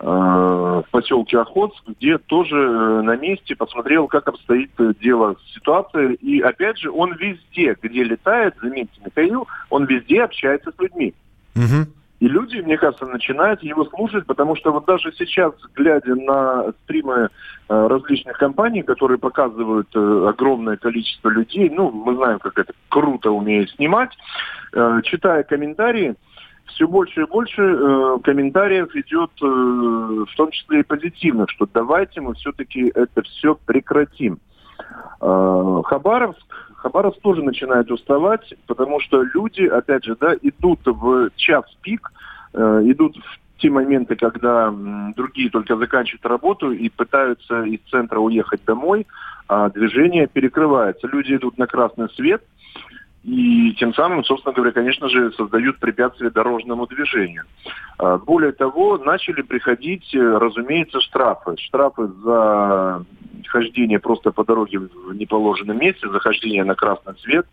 Э, 0.00 0.04
в 0.04 0.84
поселке 0.90 1.38
Охотск, 1.38 1.82
где 1.86 2.18
тоже 2.18 2.56
э, 2.56 3.02
на 3.02 3.16
месте 3.16 3.56
посмотрел, 3.56 4.08
как 4.08 4.28
обстоит 4.28 4.72
дело 5.00 5.36
ситуация. 5.54 6.10
И 6.14 6.40
опять 6.40 6.76
же, 6.76 6.90
он 6.90 7.14
везде, 7.14 7.74
где 7.80 8.02
летает, 8.04 8.54
заметьте, 8.60 9.00
Михаил, 9.02 9.46
он 9.70 9.86
везде 9.86 10.24
общается 10.24 10.72
с 10.72 10.78
людьми. 10.78 11.14
Угу. 11.54 11.86
И 12.22 12.28
люди, 12.28 12.58
мне 12.58 12.78
кажется, 12.78 13.04
начинают 13.04 13.64
его 13.64 13.84
слушать, 13.86 14.26
потому 14.26 14.54
что 14.54 14.70
вот 14.70 14.84
даже 14.84 15.10
сейчас, 15.18 15.54
глядя 15.74 16.14
на 16.14 16.72
стримы 16.84 17.30
э, 17.68 17.86
различных 17.88 18.38
компаний, 18.38 18.82
которые 18.82 19.18
показывают 19.18 19.88
огромное 19.96 20.76
количество 20.76 21.30
людей, 21.30 21.68
ну, 21.68 21.90
мы 21.90 22.14
знаем, 22.14 22.38
как 22.38 22.56
это 22.60 22.74
круто 22.88 23.32
умеет 23.32 23.70
снимать, 23.70 24.10
читая 25.02 25.42
комментарии, 25.42 26.14
все 26.66 26.86
больше 26.86 27.22
и 27.22 27.26
больше 27.26 27.60
э, 27.60 28.18
комментариев 28.22 28.94
идет, 28.94 29.30
э, 29.42 29.44
в 29.44 30.36
том 30.36 30.52
числе 30.52 30.80
и 30.80 30.84
позитивных, 30.84 31.50
что 31.50 31.66
давайте 31.74 32.20
мы 32.20 32.34
все-таки 32.34 32.92
это 32.94 33.22
все 33.22 33.56
прекратим. 33.66 34.38
Э, 35.20 35.82
Хабаровск, 35.84 36.71
Хабаровск 36.82 37.20
тоже 37.20 37.42
начинает 37.42 37.90
уставать, 37.92 38.54
потому 38.66 38.98
что 38.98 39.22
люди, 39.22 39.62
опять 39.62 40.04
же, 40.04 40.16
да, 40.20 40.34
идут 40.42 40.80
в 40.84 41.30
час 41.36 41.64
пик, 41.80 42.12
э, 42.54 42.82
идут 42.86 43.16
в 43.16 43.60
те 43.60 43.70
моменты, 43.70 44.16
когда 44.16 44.66
м, 44.66 45.12
другие 45.16 45.48
только 45.48 45.76
заканчивают 45.76 46.26
работу 46.26 46.72
и 46.72 46.88
пытаются 46.88 47.62
из 47.62 47.78
центра 47.88 48.18
уехать 48.18 48.64
домой, 48.64 49.06
а 49.46 49.70
движение 49.70 50.26
перекрывается. 50.26 51.06
Люди 51.06 51.36
идут 51.36 51.56
на 51.56 51.68
красный 51.68 52.08
свет, 52.16 52.42
и 53.24 53.72
тем 53.74 53.94
самым, 53.94 54.24
собственно 54.24 54.52
говоря, 54.52 54.72
конечно 54.72 55.08
же, 55.08 55.32
создают 55.32 55.78
препятствия 55.78 56.30
дорожному 56.30 56.86
движению. 56.86 57.44
А, 57.98 58.18
Более 58.18 58.52
того, 58.52 58.98
начали 58.98 59.42
приходить, 59.42 60.12
э, 60.14 60.18
разумеется, 60.18 61.00
штрафы. 61.00 61.56
Штрафы 61.58 62.08
за 62.24 63.04
хождение 63.46 64.00
просто 64.00 64.32
по 64.32 64.44
дороге 64.44 64.80
в 64.80 65.14
неположенном 65.14 65.78
месте, 65.78 66.08
за 66.08 66.18
хождение 66.18 66.64
на 66.64 66.74
красный 66.74 67.14
свет, 67.20 67.46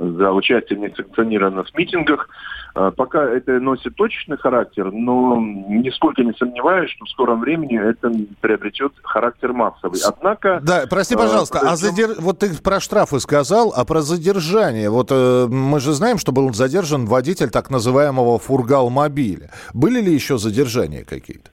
за 0.00 0.32
участие 0.32 0.78
в 0.78 0.82
несанкционированных 0.82 1.72
митингах. 1.74 2.28
А, 2.74 2.90
Пока 2.90 3.24
это 3.24 3.58
носит 3.60 3.96
точечный 3.96 4.38
характер, 4.38 4.90
но 4.92 5.36
нисколько 5.36 6.22
не 6.22 6.32
сомневаюсь, 6.34 6.90
что 6.90 7.04
в 7.04 7.10
скором 7.10 7.40
времени 7.40 7.78
это 7.78 8.12
приобретет 8.40 8.92
характер 9.02 9.52
массовый. 9.52 10.00
Однако... 10.06 10.60
Да, 10.62 10.84
прости, 10.88 11.14
э, 11.14 11.18
пожалуйста, 11.18 11.58
а 11.58 11.72
подождем- 11.72 11.90
задер- 11.90 12.20
вот 12.20 12.38
ты 12.38 12.54
про 12.62 12.80
штрафы 12.80 13.20
сказал, 13.20 13.72
а 13.76 13.84
про 13.84 14.00
задержание. 14.02 14.88
Вот 14.90 15.08
э, 15.10 15.46
мы 15.48 15.80
же 15.80 15.92
знаем, 15.92 16.18
что 16.18 16.32
был 16.32 16.52
задержан 16.54 17.06
водитель 17.06 17.50
так 17.50 17.70
называемого 17.70 18.38
фургал-мобиля. 18.38 19.50
Были 19.74 20.00
ли 20.00 20.12
еще 20.14 20.38
задержания 20.38 21.04
какие-то? 21.04 21.50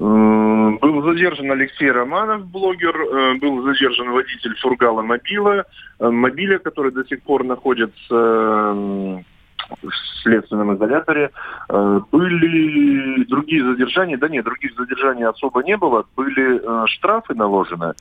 Был 0.00 1.02
задержан 1.02 1.52
Алексей 1.52 1.90
Романов, 1.90 2.46
блогер, 2.46 2.96
э, 2.96 3.34
был 3.34 3.62
задержан 3.64 4.12
водитель 4.12 4.56
фургала 4.58 5.02
Мобила, 5.02 5.66
э, 5.98 6.08
Мобиля, 6.08 6.58
который 6.58 6.90
до 6.90 7.04
сих 7.04 7.22
пор 7.22 7.44
находится 7.44 8.14
в 8.14 9.90
следственном 10.22 10.74
изоляторе. 10.74 11.30
Э, 11.68 12.00
Были 12.10 13.24
другие 13.24 13.62
задержания, 13.62 14.16
да 14.16 14.30
нет, 14.30 14.46
других 14.46 14.74
задержаний 14.74 15.24
особо 15.24 15.62
не 15.62 15.76
было, 15.76 16.06
были 16.16 16.86
штрафы 16.86 17.34
наложены. 17.34 17.92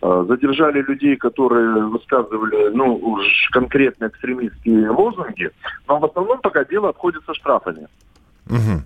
Задержали 0.00 0.82
людей, 0.82 1.16
которые 1.16 1.84
высказывали, 1.86 2.70
ну, 2.72 2.94
уж 2.94 3.48
конкретно 3.50 4.06
экстремистские 4.06 4.88
лозунги, 4.88 5.50
но 5.88 5.98
в 5.98 6.04
основном 6.04 6.38
пока 6.40 6.64
дело 6.64 6.90
обходится 6.90 7.34
штрафами. 7.34 7.88
Мгм. 8.46 8.84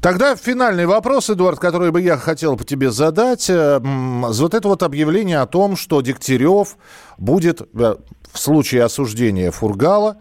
Тогда 0.00 0.36
финальный 0.36 0.86
вопрос, 0.86 1.30
Эдуард, 1.30 1.58
который 1.58 1.90
бы 1.90 2.00
я 2.00 2.16
хотел 2.16 2.56
бы 2.56 2.64
тебе 2.64 2.90
задать. 2.90 3.48
Э, 3.50 3.80
Вот 3.80 4.54
это 4.54 4.68
вот 4.68 4.82
объявление 4.82 5.40
о 5.40 5.46
том, 5.46 5.76
что 5.76 6.00
Дегтярев 6.00 6.76
будет 7.18 7.60
э, 7.62 7.96
в 8.32 8.38
случае 8.38 8.84
осуждения 8.84 9.50
Фургала, 9.50 10.18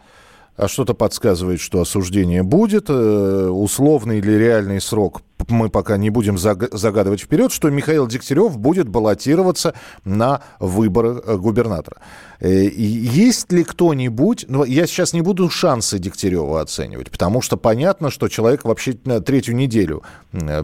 а 0.55 0.67
что-то 0.67 0.93
подсказывает, 0.93 1.59
что 1.59 1.81
осуждение 1.81 2.43
будет, 2.43 2.85
э, 2.89 3.47
условный 3.49 4.19
или 4.19 4.31
реальный 4.31 4.79
срок 4.79 5.21
мы 5.47 5.69
пока 5.69 5.97
не 5.97 6.09
будем 6.09 6.35
заг- 6.35 6.75
загадывать 6.75 7.21
вперед, 7.21 7.51
что 7.51 7.69
Михаил 7.69 8.07
Дегтярев 8.07 8.57
будет 8.57 8.87
баллотироваться 8.87 9.73
на 10.03 10.41
выборы 10.59 11.21
э, 11.23 11.37
губернатора. 11.37 11.97
Э, 12.39 12.67
Есть 12.67 13.51
ли 13.51 13.63
кто-нибудь, 13.63 14.45
ну, 14.47 14.63
я 14.63 14.87
сейчас 14.87 15.13
не 15.13 15.21
буду 15.21 15.49
шансы 15.49 15.99
Дегтярева 15.99 16.61
оценивать, 16.61 17.11
потому 17.11 17.41
что 17.41 17.57
понятно, 17.57 18.09
что 18.09 18.27
человек 18.27 18.63
вообще 18.63 18.97
э, 19.05 19.19
третью 19.21 19.55
неделю 19.55 20.03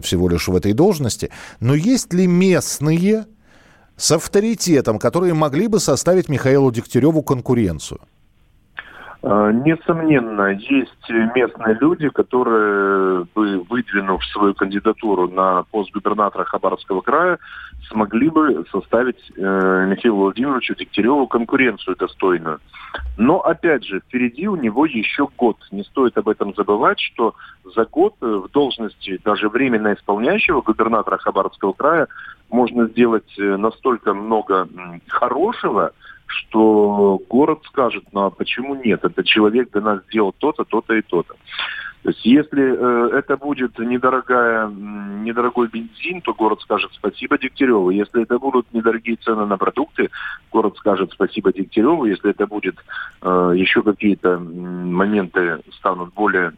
всего 0.02 0.28
лишь 0.28 0.48
в 0.48 0.56
этой 0.56 0.72
должности, 0.72 1.30
но 1.60 1.74
есть 1.74 2.12
ли 2.12 2.26
местные 2.26 3.26
с 3.96 4.10
авторитетом, 4.10 4.98
которые 4.98 5.34
могли 5.34 5.68
бы 5.68 5.78
составить 5.80 6.28
Михаилу 6.28 6.70
Дегтяреву 6.72 7.22
конкуренцию? 7.22 8.00
Э, 9.22 9.52
Несомненно, 9.52 10.48
есть 10.48 11.08
местные 11.34 11.76
люди, 11.80 12.08
которые 12.08 13.24
бы, 13.34 13.60
выдвинув 13.68 14.24
свою 14.26 14.54
кандидатуру 14.54 15.28
на 15.28 15.62
пост 15.70 15.92
губернатора 15.92 16.44
Хабаровского 16.44 17.02
края, 17.02 17.38
смогли 17.88 18.30
бы 18.30 18.64
составить 18.72 19.20
э, 19.36 19.86
Михаилу 19.88 20.22
Владимировичу 20.22 20.74
Дегтяреву 20.74 21.28
конкуренцию 21.28 21.96
достойную. 21.96 22.58
Но, 23.16 23.40
опять 23.40 23.84
же, 23.84 24.00
впереди 24.00 24.48
у 24.48 24.56
него 24.56 24.86
еще 24.86 25.28
год. 25.36 25.56
Не 25.70 25.84
стоит 25.84 26.18
об 26.18 26.28
этом 26.28 26.54
забывать, 26.54 26.98
что 26.98 27.34
за 27.76 27.84
год 27.84 28.14
э, 28.20 28.26
в 28.26 28.50
должности 28.50 29.20
даже 29.24 29.48
временно 29.48 29.94
исполняющего 29.94 30.62
губернатора 30.62 31.18
Хабаровского 31.18 31.72
края 31.72 32.08
можно 32.50 32.86
сделать 32.88 33.38
э, 33.38 33.56
настолько 33.56 34.14
много 34.14 34.68
хорошего, 35.08 35.92
что 36.32 37.20
город 37.28 37.60
скажет, 37.64 38.04
ну 38.12 38.22
а 38.22 38.30
почему 38.30 38.74
нет? 38.74 39.04
Этот 39.04 39.26
человек 39.26 39.70
для 39.72 39.80
нас 39.80 40.02
сделал 40.08 40.34
то-то, 40.38 40.64
то-то 40.64 40.94
и 40.94 41.02
то-то. 41.02 41.34
То 42.02 42.08
есть 42.08 42.24
если 42.24 42.62
э, 42.62 43.18
это 43.18 43.36
будет 43.36 43.78
недорогая, 43.78 44.68
недорогой 44.68 45.68
бензин, 45.68 46.20
то 46.20 46.34
город 46.34 46.60
скажет 46.60 46.90
спасибо 46.94 47.38
Дегтяреву. 47.38 47.90
Если 47.90 48.22
это 48.22 48.38
будут 48.40 48.66
недорогие 48.72 49.16
цены 49.16 49.46
на 49.46 49.56
продукты, 49.56 50.10
город 50.50 50.76
скажет 50.78 51.12
спасибо 51.12 51.52
Дегтяреву. 51.52 52.06
Если 52.06 52.30
это 52.30 52.48
будет 52.48 52.74
э, 53.22 53.52
еще 53.54 53.82
какие-то 53.82 54.38
моменты 54.38 55.60
станут 55.78 56.12
более 56.14 56.54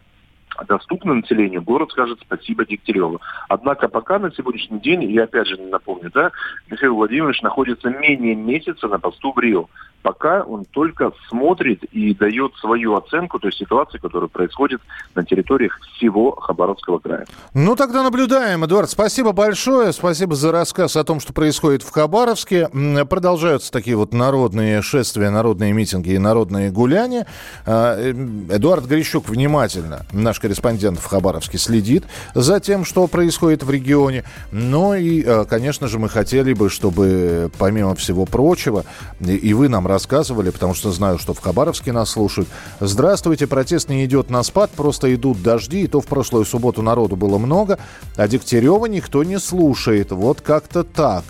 доступны 0.66 1.14
населению, 1.14 1.62
город 1.62 1.90
скажет 1.90 2.18
спасибо 2.20 2.64
Дегтяреву. 2.64 3.20
Однако 3.48 3.88
пока 3.88 4.18
на 4.18 4.32
сегодняшний 4.32 4.80
день, 4.80 5.04
я 5.04 5.24
опять 5.24 5.46
же 5.46 5.56
напомню, 5.56 6.10
да, 6.12 6.30
Михаил 6.68 6.94
Владимирович 6.94 7.42
находится 7.42 7.88
менее 7.90 8.34
месяца 8.34 8.88
на 8.88 8.98
посту 8.98 9.32
в 9.32 9.38
Рио. 9.38 9.66
Пока 10.02 10.42
он 10.42 10.66
только 10.66 11.12
смотрит 11.30 11.82
и 11.84 12.14
дает 12.14 12.52
свою 12.56 12.94
оценку 12.94 13.38
той 13.38 13.54
ситуации, 13.54 13.96
которая 13.96 14.28
происходит 14.28 14.82
на 15.14 15.24
территориях 15.24 15.80
всего 15.80 16.32
Хабаровского 16.32 16.98
края. 16.98 17.24
Ну, 17.54 17.74
тогда 17.74 18.02
наблюдаем. 18.02 18.66
Эдуард, 18.66 18.90
спасибо 18.90 19.32
большое. 19.32 19.94
Спасибо 19.94 20.34
за 20.34 20.52
рассказ 20.52 20.96
о 20.96 21.04
том, 21.04 21.20
что 21.20 21.32
происходит 21.32 21.82
в 21.82 21.90
Хабаровске. 21.90 22.68
Продолжаются 23.08 23.72
такие 23.72 23.96
вот 23.96 24.12
народные 24.12 24.82
шествия, 24.82 25.30
народные 25.30 25.72
митинги 25.72 26.10
и 26.10 26.18
народные 26.18 26.70
гуляния. 26.70 27.26
А, 27.64 27.96
э, 27.96 28.10
Эдуард 28.50 28.84
Грищук 28.84 29.26
внимательно, 29.26 30.04
наш 30.12 30.38
корреспондент 30.44 30.98
в 30.98 31.06
Хабаровске, 31.06 31.56
следит 31.56 32.04
за 32.34 32.60
тем, 32.60 32.84
что 32.84 33.06
происходит 33.06 33.62
в 33.62 33.70
регионе. 33.70 34.24
Но 34.52 34.94
и, 34.94 35.22
э, 35.22 35.46
конечно 35.48 35.88
же, 35.88 35.98
мы 35.98 36.10
хотели 36.10 36.52
бы, 36.52 36.68
чтобы, 36.68 37.50
помимо 37.56 37.94
всего 37.94 38.26
прочего, 38.26 38.84
и 39.20 39.54
вы 39.54 39.70
нам 39.70 39.86
рассказывали, 39.86 40.50
потому 40.50 40.74
что 40.74 40.92
знаю, 40.92 41.18
что 41.18 41.32
в 41.32 41.38
Хабаровске 41.38 41.92
нас 41.92 42.10
слушают. 42.10 42.50
Здравствуйте, 42.78 43.46
протест 43.46 43.88
не 43.88 44.04
идет 44.04 44.28
на 44.28 44.42
спад, 44.42 44.70
просто 44.70 45.14
идут 45.14 45.40
дожди, 45.40 45.84
и 45.84 45.86
то 45.86 46.02
в 46.02 46.06
прошлую 46.06 46.44
субботу 46.44 46.82
народу 46.82 47.16
было 47.16 47.38
много, 47.38 47.78
а 48.16 48.28
Дегтярева 48.28 48.84
никто 48.84 49.24
не 49.24 49.38
слушает. 49.38 50.12
Вот 50.12 50.42
как-то 50.42 50.84
так. 50.84 51.24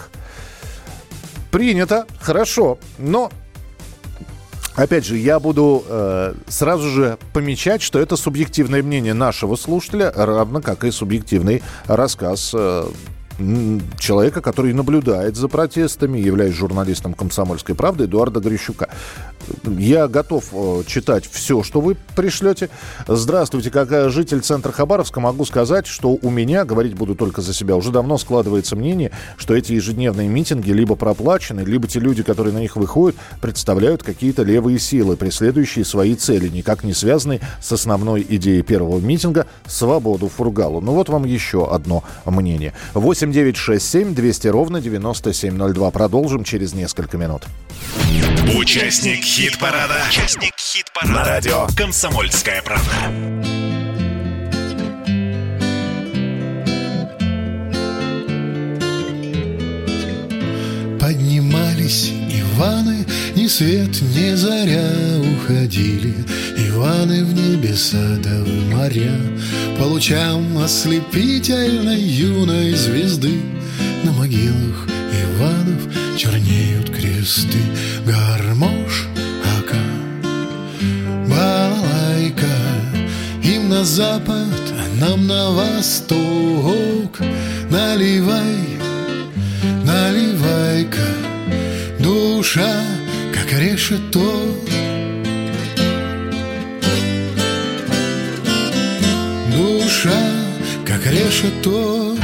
Принято, 1.52 2.06
хорошо, 2.20 2.78
но 2.98 3.30
Опять 4.76 5.04
же, 5.04 5.16
я 5.16 5.38
буду 5.38 5.84
э, 5.86 6.34
сразу 6.48 6.88
же 6.88 7.16
помечать, 7.32 7.80
что 7.80 8.00
это 8.00 8.16
субъективное 8.16 8.82
мнение 8.82 9.14
нашего 9.14 9.54
слушателя, 9.54 10.12
равно 10.14 10.60
как 10.60 10.84
и 10.84 10.90
субъективный 10.90 11.62
рассказ 11.86 12.52
э, 12.54 12.84
человека, 13.98 14.40
который 14.40 14.72
наблюдает 14.72 15.36
за 15.36 15.48
протестами, 15.48 16.18
являясь 16.18 16.54
журналистом 16.54 17.14
«Комсомольской 17.14 17.74
правды» 17.74 18.04
Эдуарда 18.04 18.40
Грищука. 18.40 18.88
Я 19.66 20.08
готов 20.08 20.46
э, 20.52 20.82
читать 20.86 21.28
все, 21.30 21.62
что 21.62 21.80
вы 21.80 21.96
пришлете. 22.16 22.70
Здравствуйте, 23.06 23.70
как 23.70 23.92
э, 23.92 24.08
житель 24.08 24.40
центра 24.40 24.72
Хабаровска 24.72 25.20
могу 25.20 25.44
сказать, 25.44 25.86
что 25.86 26.18
у 26.20 26.30
меня, 26.30 26.64
говорить 26.64 26.94
буду 26.94 27.14
только 27.14 27.42
за 27.42 27.52
себя, 27.52 27.76
уже 27.76 27.90
давно 27.90 28.16
складывается 28.18 28.76
мнение, 28.76 29.10
что 29.36 29.54
эти 29.54 29.72
ежедневные 29.72 30.28
митинги 30.28 30.70
либо 30.70 30.94
проплачены, 30.96 31.60
либо 31.60 31.86
те 31.86 32.00
люди, 32.00 32.22
которые 32.22 32.54
на 32.54 32.58
них 32.58 32.76
выходят, 32.76 33.16
представляют 33.40 34.02
какие-то 34.02 34.42
левые 34.42 34.78
силы, 34.78 35.16
преследующие 35.16 35.84
свои 35.84 36.14
цели, 36.14 36.48
никак 36.48 36.84
не 36.84 36.94
связанные 36.94 37.40
с 37.60 37.70
основной 37.72 38.24
идеей 38.28 38.62
первого 38.62 39.00
митинга 39.00 39.46
«Свободу 39.66 40.28
Фургалу». 40.28 40.80
Ну 40.80 40.92
вот 40.92 41.08
вам 41.08 41.24
еще 41.24 41.70
одно 41.70 42.04
мнение. 42.24 42.72
8 42.94 43.23
9 43.32 43.56
6 43.56 43.84
7 43.84 44.14
200 44.14 44.48
ровно 44.48 44.80
9702. 44.80 45.90
Продолжим 45.90 46.44
через 46.44 46.74
несколько 46.74 47.16
минут. 47.16 47.44
Участник 48.56 49.24
хит-парада. 49.24 49.96
Участник 50.08 50.54
хит-парада. 50.56 51.12
На 51.12 51.24
радио 51.24 51.66
«Комсомольская 51.76 52.62
правда». 52.62 52.90
Поднимались 61.00 62.10
Иваны, 62.10 63.06
ни 63.36 63.46
свет, 63.46 64.00
ни 64.00 64.34
заря 64.34 64.88
уходили 65.36 66.14
Иваны 66.74 67.24
в 67.24 67.32
небеса 67.32 68.16
да 68.20 68.42
в 68.42 68.74
моря 68.74 69.16
По 69.78 69.84
лучам 69.84 70.58
ослепительной 70.58 72.00
юной 72.00 72.72
звезды. 72.72 73.40
На 74.02 74.10
могилах 74.10 74.88
Иванов 75.22 75.82
чернеют 76.16 76.90
кресты 76.90 77.58
Гармош, 78.04 79.06
ака, 79.56 79.78
балалайка 81.28 82.56
Им 83.44 83.68
на 83.68 83.84
запад, 83.84 84.72
а 84.72 85.00
нам 85.00 85.28
на 85.28 85.50
восток. 85.50 87.20
Наливай, 87.70 88.80
наливай-ка 89.84 91.06
Душа, 92.00 92.82
как 93.32 93.60
решето 93.60 94.63
решето 101.34 102.16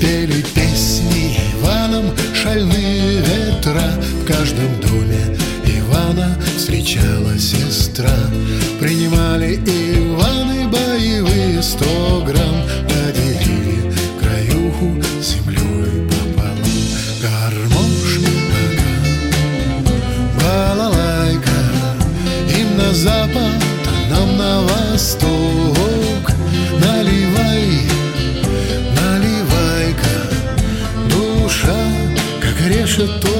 Пели 0.00 0.42
песни 0.54 1.38
Иваном 1.54 2.04
шальные 2.34 3.22
ветра. 3.22 3.82
В 4.20 4.24
каждом 4.24 4.80
доме 4.80 5.36
Ивана 5.66 6.38
встречала 6.56 7.38
сестра. 7.38 8.16
Принимали 8.80 9.56
Иваны 9.56 10.68
боевые 10.68 11.62
сто 11.62 12.24
грамм 12.26 12.61
как 33.02 33.31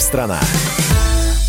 Ватсап-страна! 0.00 0.40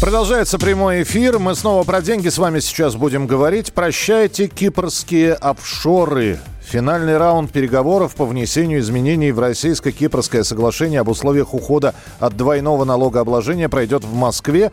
Продолжается 0.02 0.60
прямой 0.60 1.04
эфир. 1.04 1.40
Мы 1.40 1.56
снова 1.56 1.84
про 1.84 2.02
деньги 2.02 2.28
с 2.28 2.38
вами 2.38 2.60
сейчас 2.60 2.96
будем 2.96 3.26
говорить. 3.26 3.72
Прощайте 3.72 4.48
кипрские 4.48 5.34
офшоры. 5.36 6.38
Финальный 6.62 7.18
раунд 7.18 7.52
переговоров 7.52 8.16
по 8.16 8.26
внесению 8.26 8.80
изменений 8.80 9.32
в 9.32 9.40
российско-кипрское 9.40 10.44
соглашение 10.44 11.00
об 11.00 11.08
условиях 11.08 11.54
ухода 11.54 11.96
от 12.20 12.36
двойного 12.36 12.84
налогообложения 12.84 13.70
пройдет 13.70 14.04
в 14.04 14.14
Москве. 14.14 14.72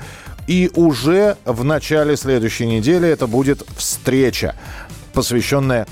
И 0.49 0.71
уже 0.75 1.37
в 1.45 1.63
начале 1.63 2.17
следующей 2.17 2.67
недели 2.67 3.09
это 3.09 3.29
будет 3.29 3.63
встреча, 3.77 4.57
посвященная 5.13 5.87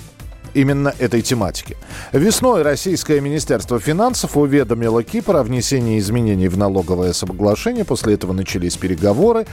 именно 0.57 0.95
этой 0.99 1.21
тематике. 1.21 1.77
Весной 2.12 2.62
Российское 2.62 3.21
Министерство 3.21 3.79
финансов 3.79 4.37
уведомило 4.37 5.03
Кипр 5.03 5.37
о 5.37 5.42
внесении 5.42 5.99
изменений 5.99 6.49
в 6.49 6.57
налоговое 6.57 7.12
соглашение. 7.12 7.85
После 7.85 8.14
этого 8.14 8.33
начались 8.33 8.77
переговоры. 8.77 9.47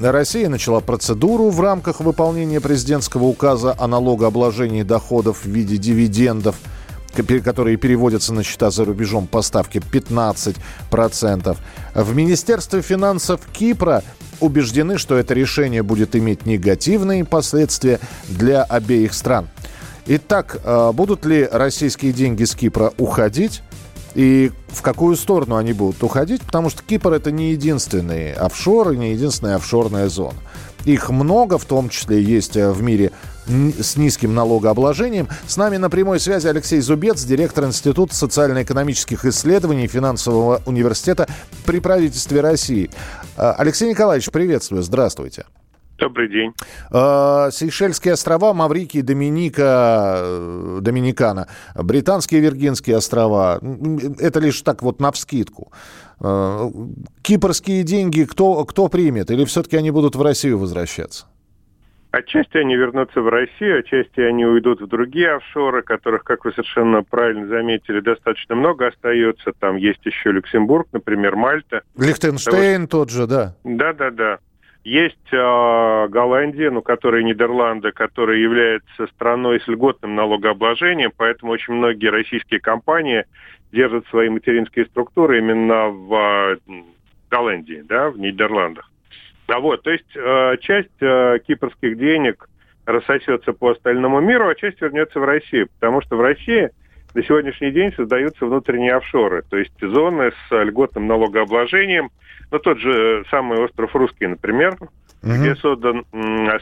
Россия 0.00 0.48
начала 0.48 0.80
процедуру 0.80 1.50
в 1.50 1.60
рамках 1.60 2.00
выполнения 2.00 2.60
президентского 2.60 3.24
указа 3.24 3.74
о 3.78 3.86
налогообложении 3.86 4.82
доходов 4.82 5.44
в 5.44 5.48
виде 5.48 5.76
дивидендов, 5.76 6.56
которые 7.44 7.76
переводятся 7.76 8.32
на 8.32 8.42
счета 8.42 8.70
за 8.70 8.84
рубежом 8.84 9.26
по 9.26 9.42
ставке 9.42 9.78
15%. 9.78 11.56
В 11.94 12.14
Министерстве 12.16 12.82
финансов 12.82 13.40
Кипра 13.52 14.02
убеждены, 14.40 14.98
что 14.98 15.16
это 15.16 15.34
решение 15.34 15.82
будет 15.82 16.14
иметь 16.16 16.46
негативные 16.46 17.24
последствия 17.24 17.98
для 18.28 18.62
обеих 18.62 19.14
стран. 19.14 19.48
Итак, 20.10 20.58
э, 20.64 20.92
будут 20.94 21.26
ли 21.26 21.46
российские 21.52 22.14
деньги 22.14 22.44
с 22.44 22.54
Кипра 22.54 22.94
уходить? 22.96 23.62
И 24.14 24.50
в 24.68 24.80
какую 24.80 25.16
сторону 25.16 25.56
они 25.56 25.74
будут 25.74 26.02
уходить? 26.02 26.40
Потому 26.40 26.70
что 26.70 26.82
Кипр 26.82 27.12
это 27.12 27.30
не 27.30 27.52
единственный 27.52 28.32
офшор 28.32 28.92
и 28.92 28.96
не 28.96 29.12
единственная 29.12 29.56
офшорная 29.56 30.08
зона. 30.08 30.38
Их 30.86 31.10
много, 31.10 31.58
в 31.58 31.66
том 31.66 31.90
числе 31.90 32.22
есть 32.22 32.56
э, 32.56 32.70
в 32.70 32.82
мире 32.82 33.12
с 33.46 33.96
низким 33.96 34.34
налогообложением. 34.34 35.28
С 35.46 35.58
нами 35.58 35.76
на 35.76 35.90
прямой 35.90 36.20
связи 36.20 36.46
Алексей 36.46 36.80
Зубец, 36.80 37.22
директор 37.24 37.66
Института 37.66 38.14
социально-экономических 38.14 39.26
исследований 39.26 39.88
Финансового 39.88 40.62
университета 40.64 41.28
при 41.66 41.80
правительстве 41.80 42.40
России. 42.40 42.90
Э, 43.36 43.52
Алексей 43.58 43.90
Николаевич, 43.90 44.30
приветствую, 44.30 44.82
здравствуйте. 44.82 45.44
Добрый 45.98 46.28
день. 46.28 46.52
Э, 46.92 47.50
Сейшельские 47.50 48.14
острова, 48.14 48.54
Маврикий, 48.54 49.02
Доминика, 49.02 50.18
э, 50.20 50.78
Доминикана, 50.80 51.48
Британские 51.74 52.40
Виргинские 52.40 52.96
острова. 52.96 53.60
Это 54.20 54.38
лишь 54.38 54.62
так 54.62 54.82
вот 54.82 55.00
навскидку. 55.00 55.72
Э, 56.20 56.70
Кипрские 57.22 57.82
деньги 57.82 58.22
кто, 58.22 58.64
кто 58.64 58.88
примет? 58.88 59.32
Или 59.32 59.44
все-таки 59.44 59.76
они 59.76 59.90
будут 59.90 60.14
в 60.14 60.22
Россию 60.22 60.58
возвращаться? 60.58 61.26
Отчасти 62.10 62.56
они 62.56 62.74
вернутся 62.74 63.20
в 63.20 63.28
Россию, 63.28 63.80
отчасти 63.80 64.20
они 64.20 64.46
уйдут 64.46 64.80
в 64.80 64.86
другие 64.86 65.32
офшоры, 65.36 65.82
которых, 65.82 66.24
как 66.24 66.44
вы 66.46 66.52
совершенно 66.52 67.02
правильно 67.02 67.46
заметили, 67.48 68.00
достаточно 68.00 68.54
много 68.54 68.86
остается. 68.86 69.52
Там 69.58 69.76
есть 69.76 70.04
еще 70.06 70.30
Люксембург, 70.30 70.88
например, 70.92 71.36
Мальта. 71.36 71.82
Лихтенштейн 71.98 72.86
Того... 72.86 73.04
тот 73.04 73.10
же, 73.10 73.26
да. 73.26 73.54
Да-да-да. 73.64 74.38
Есть 74.84 75.32
э, 75.32 76.08
Голландия, 76.08 76.70
ну, 76.70 76.82
которая 76.82 77.22
Нидерланды, 77.22 77.92
которая 77.92 78.38
является 78.38 79.06
страной 79.08 79.60
с 79.60 79.68
льготным 79.68 80.14
налогообложением, 80.14 81.12
поэтому 81.16 81.52
очень 81.52 81.74
многие 81.74 82.08
российские 82.08 82.60
компании 82.60 83.24
держат 83.72 84.06
свои 84.06 84.28
материнские 84.28 84.86
структуры 84.86 85.38
именно 85.38 85.88
в 85.88 86.14
э, 86.14 86.82
Голландии, 87.30 87.82
да, 87.86 88.10
в 88.10 88.18
Нидерландах. 88.18 88.90
А 89.48 89.60
вот, 89.60 89.82
то 89.82 89.90
есть 89.90 90.14
э, 90.14 90.56
часть 90.60 90.90
э, 91.00 91.38
кипрских 91.46 91.98
денег 91.98 92.48
рассосется 92.86 93.52
по 93.52 93.70
остальному 93.70 94.20
миру, 94.20 94.48
а 94.48 94.54
часть 94.54 94.80
вернется 94.80 95.20
в 95.20 95.24
Россию, 95.24 95.68
потому 95.78 96.00
что 96.02 96.16
в 96.16 96.20
России 96.20 96.70
на 97.14 97.22
сегодняшний 97.22 97.70
день 97.70 97.92
создаются 97.94 98.46
внутренние 98.46 98.94
офшоры, 98.94 99.42
то 99.48 99.56
есть 99.56 99.72
зоны 99.80 100.32
с 100.48 100.64
льготным 100.64 101.06
налогообложением– 101.06 102.10
ну, 102.50 102.58
тот 102.58 102.78
же 102.78 103.24
самый 103.30 103.58
остров 103.58 103.94
Русский, 103.94 104.26
например, 104.26 104.74
угу. 104.80 104.90
где 105.22 105.54
создан 105.56 106.04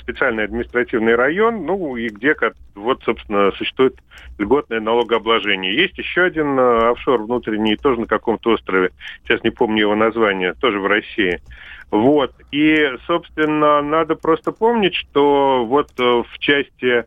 специальный 0.00 0.44
административный 0.44 1.14
район, 1.14 1.64
ну, 1.64 1.96
и 1.96 2.08
где, 2.08 2.34
вот, 2.74 3.02
собственно, 3.04 3.52
существует 3.52 3.96
льготное 4.38 4.80
налогообложение. 4.80 5.76
Есть 5.76 5.96
еще 5.98 6.22
один 6.22 6.58
э, 6.58 6.90
офшор 6.90 7.22
внутренний, 7.22 7.76
тоже 7.76 8.00
на 8.00 8.06
каком-то 8.06 8.50
острове, 8.50 8.90
сейчас 9.24 9.42
не 9.44 9.50
помню 9.50 9.82
его 9.82 9.94
название, 9.94 10.54
тоже 10.54 10.80
в 10.80 10.86
России. 10.86 11.40
Вот. 11.90 12.32
И, 12.50 12.76
собственно, 13.06 13.80
надо 13.80 14.16
просто 14.16 14.50
помнить, 14.50 14.94
что 14.94 15.64
вот 15.64 15.90
э, 15.98 16.02
в 16.02 16.38
части 16.38 17.04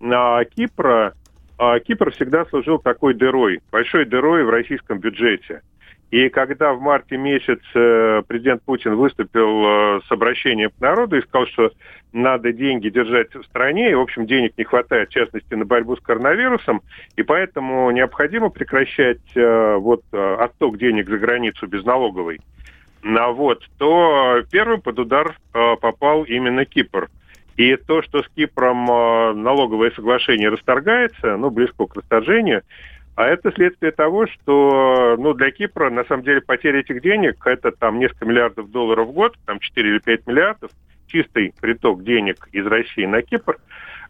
а, 0.00 0.44
Кипра 0.44 1.14
а, 1.58 1.80
Кипр 1.80 2.12
всегда 2.12 2.44
служил 2.46 2.78
такой 2.78 3.14
дырой, 3.14 3.60
большой 3.70 4.04
дырой 4.04 4.44
в 4.44 4.50
российском 4.50 4.98
бюджете. 4.98 5.62
И 6.10 6.30
когда 6.30 6.72
в 6.72 6.80
марте 6.80 7.18
месяце 7.18 8.22
президент 8.26 8.62
Путин 8.62 8.94
выступил 8.94 9.66
э, 9.66 10.00
с 10.06 10.10
обращением 10.10 10.70
к 10.70 10.80
народу 10.80 11.18
и 11.18 11.22
сказал, 11.22 11.46
что 11.48 11.72
надо 12.14 12.50
деньги 12.52 12.88
держать 12.88 13.34
в 13.34 13.42
стране, 13.44 13.90
и, 13.90 13.94
в 13.94 14.00
общем, 14.00 14.26
денег 14.26 14.54
не 14.56 14.64
хватает, 14.64 15.10
в 15.10 15.12
частности, 15.12 15.52
на 15.52 15.66
борьбу 15.66 15.96
с 15.96 16.00
коронавирусом, 16.00 16.80
и 17.16 17.22
поэтому 17.22 17.90
необходимо 17.90 18.48
прекращать 18.48 19.20
э, 19.34 19.76
вот 19.76 20.02
э, 20.12 20.36
отток 20.40 20.78
денег 20.78 21.10
за 21.10 21.18
границу 21.18 21.66
безналоговый, 21.66 22.40
а 23.04 23.30
вот, 23.30 23.62
то 23.76 24.42
первым 24.50 24.80
под 24.80 24.98
удар 24.98 25.36
попал 25.52 26.24
именно 26.24 26.64
Кипр. 26.64 27.08
И 27.58 27.74
то, 27.76 28.02
что 28.02 28.22
с 28.22 28.28
Кипром 28.36 28.86
налоговое 29.42 29.90
соглашение 29.90 30.48
расторгается, 30.48 31.36
ну, 31.36 31.50
близко 31.50 31.86
к 31.86 31.96
расторжению, 31.96 32.62
А 33.16 33.26
это 33.26 33.50
следствие 33.50 33.90
того, 33.90 34.28
что 34.28 35.16
ну, 35.18 35.34
для 35.34 35.50
Кипра, 35.50 35.90
на 35.90 36.04
самом 36.04 36.22
деле, 36.22 36.40
потеря 36.40 36.78
этих 36.78 37.02
денег– 37.02 37.36
это 37.44 37.72
там 37.72 37.98
несколько 37.98 38.26
миллиардов 38.26 38.70
долларов 38.70 39.08
в 39.08 39.12
год, 39.12 39.36
там 39.44 39.58
4 39.58 39.90
или 39.90 39.98
5 39.98 40.26
миллиардов, 40.28 40.70
чистый 41.08 41.52
приток 41.60 42.04
денег 42.04 42.48
из 42.52 42.64
России 42.64 43.06
на 43.06 43.22
Кипр– 43.22 43.58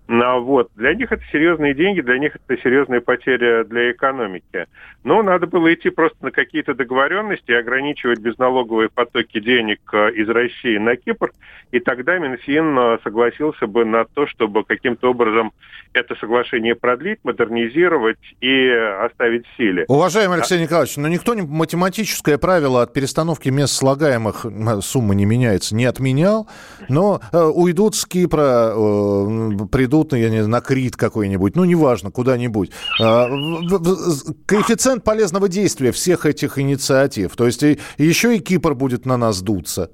вот. 0.09 0.71
Для 0.75 0.95
них 0.95 1.13
это 1.13 1.23
серьезные 1.31 1.75
деньги, 1.75 2.01
для 2.01 2.19
них 2.19 2.35
это 2.35 2.61
серьезная 2.63 3.01
потеря 3.01 3.65
для 3.65 3.91
экономики. 3.93 4.67
Но 5.05 5.23
надо 5.23 5.47
было 5.47 5.73
идти 5.73 5.91
просто 5.91 6.25
на 6.25 6.31
какие-то 6.31 6.75
договоренности 6.75 7.51
и 7.51 7.55
ограничивать 7.55 8.19
безналоговые 8.19 8.89
потоки 8.89 9.39
денег 9.39 9.81
э, 9.93 10.13
из 10.13 10.29
России 10.29 10.79
на 10.79 10.97
Кипр, 10.97 11.33
и 11.73 11.81
тогда 11.81 12.19
Минфин 12.19 12.79
э, 12.79 12.99
согласился 13.05 13.67
бы 13.67 13.85
на 13.85 14.07
то, 14.07 14.27
чтобы 14.27 14.65
каким-то 14.65 15.11
образом 15.11 15.53
это 15.93 16.15
соглашение 16.17 16.75
продлить, 16.75 17.19
модернизировать 17.23 18.19
и 18.41 18.69
оставить 18.69 19.47
в 19.47 19.57
силе. 19.57 19.85
Уважаемый 19.89 20.39
Алексей 20.39 20.59
а... 20.59 20.63
Николаевич, 20.63 20.97
но 20.97 21.09
никто 21.09 21.35
не 21.35 21.43
математическое 21.43 22.39
правило 22.39 22.83
от 22.83 22.95
перестановки 22.95 23.51
мест 23.51 23.75
слагаемых 23.75 24.47
сумма 24.81 25.15
не 25.15 25.27
меняется, 25.27 25.75
не 25.75 25.85
отменял, 25.85 26.49
но 26.89 27.21
э, 27.33 27.39
уйдут 27.39 27.95
с 27.95 28.07
Кипра, 28.07 28.73
придут 29.71 29.98
идут, 30.03 30.13
я 30.13 30.31
не 30.31 30.43
знаю, 30.43 30.49
на 30.49 30.61
Крит 30.61 30.97
какой-нибудь, 30.97 31.57
ну, 31.57 31.65
неважно, 31.65 32.11
куда-нибудь. 32.11 32.71
А, 33.01 33.29
коэффициент 34.47 35.05
полезного 35.05 35.49
действия 35.49 35.93
всех 35.93 36.27
этих 36.27 36.59
инициатив. 36.59 37.37
То 37.37 37.47
есть 37.47 37.63
еще 37.99 38.37
и 38.37 38.41
Кипр 38.41 38.75
будет 38.75 39.07
на 39.07 39.17
нас 39.17 39.43
дуться. 39.43 39.91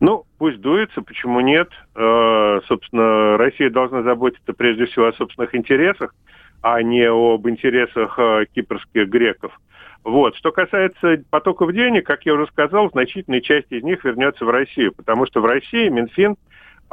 Ну, 0.00 0.24
пусть 0.38 0.60
дуется, 0.60 1.00
почему 1.02 1.40
нет? 1.40 1.68
Э, 1.94 2.60
собственно, 2.66 3.36
Россия 3.36 3.70
должна 3.70 4.02
заботиться 4.02 4.52
прежде 4.52 4.86
всего 4.86 5.06
о 5.06 5.12
собственных 5.12 5.54
интересах, 5.54 6.12
а 6.60 6.82
не 6.82 7.04
об 7.08 7.48
интересах 7.48 8.18
э, 8.18 8.46
кипрских 8.52 9.08
греков. 9.08 9.52
Вот. 10.02 10.34
Что 10.34 10.50
касается 10.50 11.22
потоков 11.30 11.72
денег, 11.72 12.04
как 12.04 12.26
я 12.26 12.34
уже 12.34 12.48
сказал, 12.48 12.90
значительная 12.90 13.40
часть 13.40 13.70
из 13.70 13.84
них 13.84 14.04
вернется 14.04 14.44
в 14.44 14.50
Россию, 14.50 14.92
потому 14.92 15.26
что 15.26 15.40
в 15.40 15.44
России 15.44 15.88
Минфин 15.88 16.34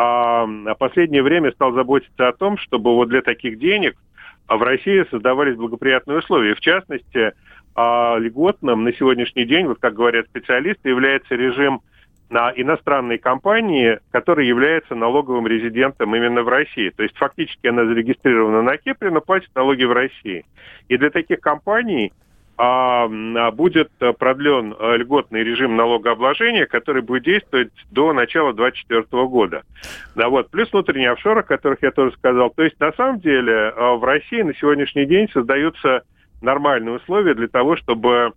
а 0.01 0.47
последнее 0.75 1.21
время 1.21 1.51
стал 1.51 1.73
заботиться 1.73 2.29
о 2.29 2.31
том, 2.31 2.57
чтобы 2.57 2.95
вот 2.95 3.09
для 3.09 3.21
таких 3.21 3.59
денег 3.59 3.97
а, 4.47 4.55
в 4.55 4.63
России 4.63 5.05
создавались 5.11 5.57
благоприятные 5.57 6.19
условия. 6.19 6.55
В 6.55 6.61
частности, 6.61 7.33
а, 7.75 8.15
льготным 8.17 8.85
на 8.85 8.93
сегодняшний 8.93 9.43
день, 9.43 9.65
вот 9.67 9.79
как 9.79 9.95
говорят 9.95 10.27
специалисты, 10.27 10.87
является 10.87 11.35
режим 11.35 11.81
на 12.29 12.53
иностранной 12.55 13.17
компании, 13.17 13.99
которая 14.11 14.45
является 14.45 14.95
налоговым 14.95 15.47
резидентом 15.47 16.15
именно 16.15 16.43
в 16.43 16.47
России. 16.47 16.91
То 16.95 17.03
есть 17.03 17.17
фактически 17.17 17.67
она 17.67 17.83
зарегистрирована 17.83 18.61
на 18.61 18.77
Кипре, 18.77 19.11
но 19.11 19.19
платит 19.19 19.49
налоги 19.53 19.83
в 19.83 19.91
России. 19.91 20.45
И 20.87 20.95
для 20.95 21.09
таких 21.09 21.41
компаний 21.41 22.13
а, 22.13 22.28
будет 22.59 23.89
продлен 24.17 24.75
э, 24.77 24.97
льготный 24.97 25.43
режим 25.43 25.77
налогообложения, 25.77 26.65
который 26.65 27.01
будет 27.01 27.23
действовать 27.23 27.71
до 27.89 28.11
начала 28.11 28.53
2024 28.53 29.27
года. 29.27 29.63
Да, 30.15 30.27
вот. 30.27 30.49
Плюс 30.51 30.69
внутренние 30.71 31.11
офшоры, 31.11 31.39
о 31.39 31.43
которых 31.43 31.81
я 31.81 31.91
тоже 31.91 32.11
сказал. 32.17 32.49
То 32.49 32.63
есть, 32.63 32.77
на 32.79 32.91
самом 32.93 33.21
деле, 33.21 33.53
э, 33.53 33.95
в 33.95 34.03
России 34.03 34.41
на 34.41 34.53
сегодняшний 34.55 35.05
день 35.05 35.29
создаются 35.31 36.03
нормальные 36.41 36.95
условия 36.95 37.33
для 37.33 37.47
того, 37.47 37.77
чтобы 37.77 38.33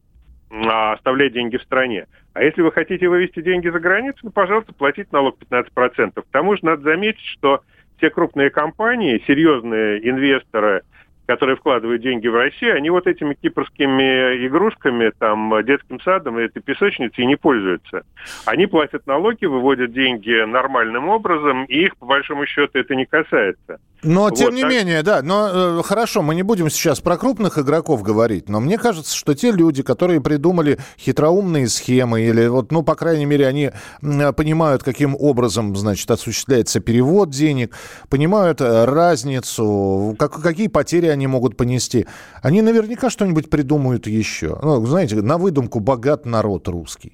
а, 0.50 0.92
оставлять 0.92 1.32
деньги 1.32 1.56
в 1.56 1.62
стране. 1.62 2.06
А 2.34 2.42
если 2.42 2.62
вы 2.62 2.72
хотите 2.72 3.08
вывести 3.08 3.42
деньги 3.42 3.68
за 3.68 3.78
границу, 3.78 4.18
ну, 4.22 4.30
пожалуйста, 4.30 4.72
платите 4.72 5.08
налог 5.12 5.36
15%. 5.38 6.12
К 6.20 6.24
тому 6.30 6.56
же 6.56 6.64
надо 6.64 6.82
заметить, 6.82 7.24
что 7.24 7.62
все 7.96 8.10
крупные 8.10 8.50
компании, 8.50 9.22
серьезные 9.26 10.08
инвесторы– 10.08 10.82
которые 11.32 11.56
вкладывают 11.56 12.02
деньги 12.02 12.28
в 12.28 12.34
Россию, 12.34 12.76
они 12.76 12.90
вот 12.90 13.06
этими 13.06 13.32
кипрскими 13.32 14.46
игрушками, 14.46 15.12
там, 15.18 15.64
детским 15.64 15.98
садом 16.00 16.38
и 16.38 16.42
этой 16.42 16.60
песочницей 16.60 17.24
не 17.24 17.36
пользуются. 17.36 18.02
Они 18.44 18.66
платят 18.66 19.06
налоги, 19.06 19.46
выводят 19.46 19.94
деньги 19.94 20.44
нормальным 20.44 21.08
образом, 21.08 21.64
и 21.64 21.86
их, 21.86 21.96
по 21.96 22.04
большому 22.04 22.44
счету, 22.44 22.78
это 22.78 22.94
не 22.94 23.06
касается. 23.06 23.78
Но, 24.02 24.24
вот, 24.24 24.34
тем 24.34 24.54
не 24.54 24.62
так... 24.62 24.70
менее, 24.70 25.02
да, 25.02 25.22
но 25.22 25.78
э, 25.78 25.82
хорошо, 25.84 26.22
мы 26.22 26.34
не 26.34 26.42
будем 26.42 26.68
сейчас 26.68 27.00
про 27.00 27.16
крупных 27.16 27.56
игроков 27.56 28.02
говорить, 28.02 28.48
но 28.48 28.58
мне 28.60 28.76
кажется, 28.76 29.16
что 29.16 29.34
те 29.34 29.52
люди, 29.52 29.82
которые 29.82 30.20
придумали 30.20 30.78
хитроумные 30.98 31.68
схемы, 31.68 32.20
или 32.20 32.48
вот, 32.48 32.72
ну, 32.72 32.82
по 32.82 32.96
крайней 32.96 33.26
мере, 33.26 33.46
они 33.46 33.70
э, 34.02 34.32
понимают, 34.32 34.82
каким 34.82 35.16
образом, 35.18 35.76
значит, 35.76 36.10
осуществляется 36.10 36.80
перевод 36.80 37.30
денег, 37.30 37.76
понимают 38.10 38.60
э, 38.60 38.84
разницу, 38.84 40.16
как, 40.18 40.42
какие 40.42 40.66
потери 40.66 41.06
они 41.06 41.21
могут 41.26 41.56
понести, 41.56 42.06
они 42.42 42.62
наверняка 42.62 43.10
что-нибудь 43.10 43.50
придумают 43.50 44.06
еще. 44.06 44.58
Ну, 44.62 44.84
знаете, 44.86 45.16
на 45.22 45.38
выдумку 45.38 45.80
богат 45.80 46.26
народ 46.26 46.68
русский. 46.68 47.12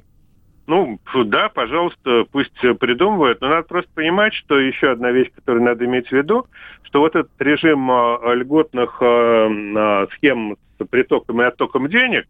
Ну, 0.67 1.01
да, 1.25 1.49
пожалуйста, 1.49 2.27
пусть 2.31 2.61
придумывают, 2.61 3.41
но 3.41 3.49
надо 3.49 3.63
просто 3.63 3.91
понимать, 3.95 4.35
что 4.35 4.59
еще 4.59 4.91
одна 4.91 5.11
вещь, 5.11 5.31
которую 5.35 5.65
надо 5.65 5.87
иметь 5.87 6.09
в 6.09 6.13
виду, 6.13 6.47
что 6.83 7.01
вот 7.01 7.17
этот 7.17 7.33
режим 7.39 7.91
э, 7.91 8.35
льготных 8.35 8.99
э, 9.01 10.07
схем 10.15 10.59
с 10.79 10.87
притоком 10.87 11.41
и 11.41 11.47
оттоком 11.47 11.89
денег, 11.89 12.27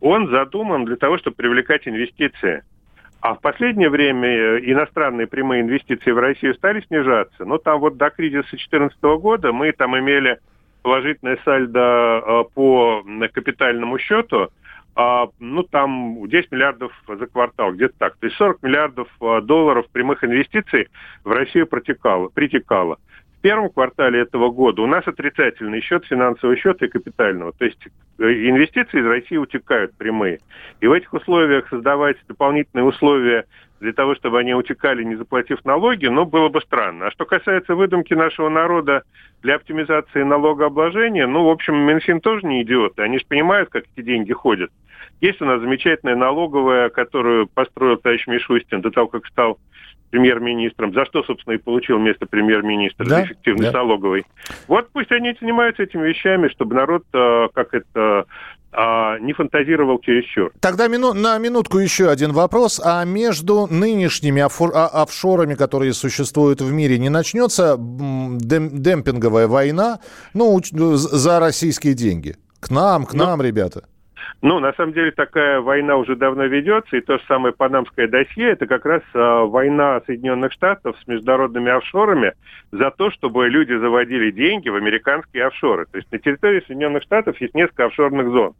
он 0.00 0.30
задуман 0.30 0.84
для 0.84 0.96
того, 0.96 1.18
чтобы 1.18 1.36
привлекать 1.36 1.86
инвестиции. 1.86 2.62
А 3.20 3.34
в 3.34 3.40
последнее 3.40 3.90
время 3.90 4.28
э, 4.28 4.60
иностранные 4.70 5.26
прямые 5.26 5.62
инвестиции 5.62 6.10
в 6.10 6.18
Россию 6.18 6.54
стали 6.54 6.80
снижаться. 6.82 7.44
Ну, 7.44 7.58
там 7.58 7.80
вот 7.80 7.96
до 7.96 8.10
кризиса 8.10 8.48
2014 8.50 9.02
года 9.20 9.52
мы 9.52 9.72
там 9.72 9.98
имели 9.98 10.38
положительное 10.82 11.38
сальдо 11.44 12.44
по 12.54 13.04
капитальному 13.32 13.98
счету– 13.98 14.48
а, 14.96 15.28
ну, 15.38 15.62
там 15.62 16.28
10 16.28 16.50
миллиардов 16.50 16.92
за 17.06 17.26
квартал, 17.26 17.72
где-то 17.72 17.94
так. 17.98 18.16
То 18.16 18.26
есть 18.26 18.36
40 18.36 18.62
миллиардов 18.62 19.08
а, 19.20 19.40
долларов 19.40 19.86
прямых 19.90 20.24
инвестиций 20.24 20.88
в 21.24 21.30
Россию 21.30 21.66
протекало, 21.66 22.28
притекало. 22.28 22.98
В 23.38 23.40
первом 23.40 23.70
квартале 23.70 24.20
этого 24.20 24.50
года 24.50 24.82
у 24.82 24.86
нас 24.86 25.06
отрицательный 25.06 25.80
счет, 25.80 26.04
финансовый 26.04 26.58
счет 26.58 26.82
и 26.82 26.88
капитального. 26.88 27.52
То 27.52 27.64
есть 27.64 27.78
э, 28.18 28.24
инвестиции 28.24 29.00
из 29.00 29.06
России 29.06 29.38
утекают 29.38 29.96
прямые. 29.96 30.40
И 30.80 30.86
в 30.86 30.92
этих 30.92 31.14
условиях 31.14 31.66
создавать 31.70 32.18
дополнительные 32.28 32.84
условия 32.84 33.46
для 33.80 33.92
того, 33.92 34.14
чтобы 34.14 34.38
они 34.38 34.54
утекали, 34.54 35.02
не 35.02 35.16
заплатив 35.16 35.64
налоги, 35.64 36.06
ну, 36.06 36.26
было 36.26 36.48
бы 36.48 36.60
странно. 36.60 37.06
А 37.06 37.10
что 37.10 37.24
касается 37.24 37.74
выдумки 37.74 38.12
нашего 38.12 38.48
народа 38.48 39.02
для 39.42 39.56
оптимизации 39.56 40.22
налогообложения, 40.22 41.26
ну, 41.26 41.44
в 41.44 41.48
общем, 41.48 41.76
Минфин 41.76 42.20
тоже 42.20 42.46
не 42.46 42.62
идиоты. 42.62 43.02
Они 43.02 43.18
же 43.18 43.24
понимают, 43.26 43.70
как 43.70 43.84
эти 43.96 44.04
деньги 44.04 44.32
ходят. 44.32 44.70
Есть 45.20 45.40
у 45.42 45.44
нас 45.44 45.60
замечательная 45.60 46.16
налоговая, 46.16 46.88
которую 46.90 47.46
построил 47.46 47.96
товарищ 47.96 48.26
Мишустин 48.26 48.80
до 48.80 48.90
того, 48.90 49.08
как 49.08 49.26
стал 49.26 49.58
премьер-министром, 50.10 50.92
за 50.92 51.04
что, 51.06 51.22
собственно, 51.22 51.54
и 51.54 51.58
получил 51.58 51.98
место 51.98 52.26
премьер-министра 52.26 53.04
да? 53.04 53.16
за 53.16 53.24
эффективность 53.26 53.72
да. 53.72 53.78
налоговой. 53.78 54.24
Вот 54.66 54.88
пусть 54.92 55.12
они 55.12 55.36
занимаются 55.40 55.84
этими 55.84 56.08
вещами, 56.08 56.48
чтобы 56.48 56.74
народ, 56.74 57.04
э, 57.12 57.48
как 57.54 57.74
это, 57.74 58.26
а, 58.72 59.18
не 59.18 59.32
фантазировал 59.32 59.98
чересчур. 59.98 60.52
Тогда 60.60 60.86
мину, 60.86 61.12
на 61.12 61.38
минутку 61.38 61.78
еще 61.78 62.08
один 62.08 62.32
вопрос. 62.32 62.80
А 62.84 63.04
между 63.04 63.66
нынешними 63.68 64.42
а, 64.42 65.02
офшорами, 65.02 65.54
которые 65.54 65.92
существуют 65.92 66.60
в 66.60 66.70
мире, 66.72 66.98
не 66.98 67.08
начнется 67.08 67.76
дем, 67.78 68.80
демпинговая 68.80 69.48
война 69.48 69.98
ну, 70.34 70.60
за 70.62 71.40
российские 71.40 71.94
деньги? 71.94 72.36
К 72.60 72.70
нам, 72.70 73.06
к 73.06 73.14
ну, 73.14 73.24
нам, 73.24 73.42
ребята. 73.42 73.84
Ну, 74.42 74.58
на 74.58 74.72
самом 74.72 74.94
деле 74.94 75.10
такая 75.10 75.60
война 75.60 75.96
уже 75.96 76.16
давно 76.16 76.44
ведется, 76.44 76.96
и 76.96 77.00
то 77.00 77.18
же 77.18 77.24
самое 77.28 77.52
панамское 77.52 78.08
досье, 78.08 78.50
это 78.50 78.66
как 78.66 78.86
раз 78.86 79.02
э, 79.12 79.18
война 79.18 80.00
Соединенных 80.06 80.52
Штатов 80.52 80.96
с 81.02 81.06
международными 81.06 81.70
офшорами 81.70 82.32
за 82.72 82.90
то, 82.90 83.10
чтобы 83.10 83.48
люди 83.48 83.74
заводили 83.74 84.30
деньги 84.30 84.70
в 84.70 84.76
американские 84.76 85.46
офшоры. 85.46 85.86
То 85.86 85.98
есть 85.98 86.10
на 86.10 86.18
территории 86.18 86.64
Соединенных 86.66 87.02
Штатов 87.02 87.38
есть 87.40 87.54
несколько 87.54 87.86
офшорных 87.86 88.30
зон. 88.30 88.54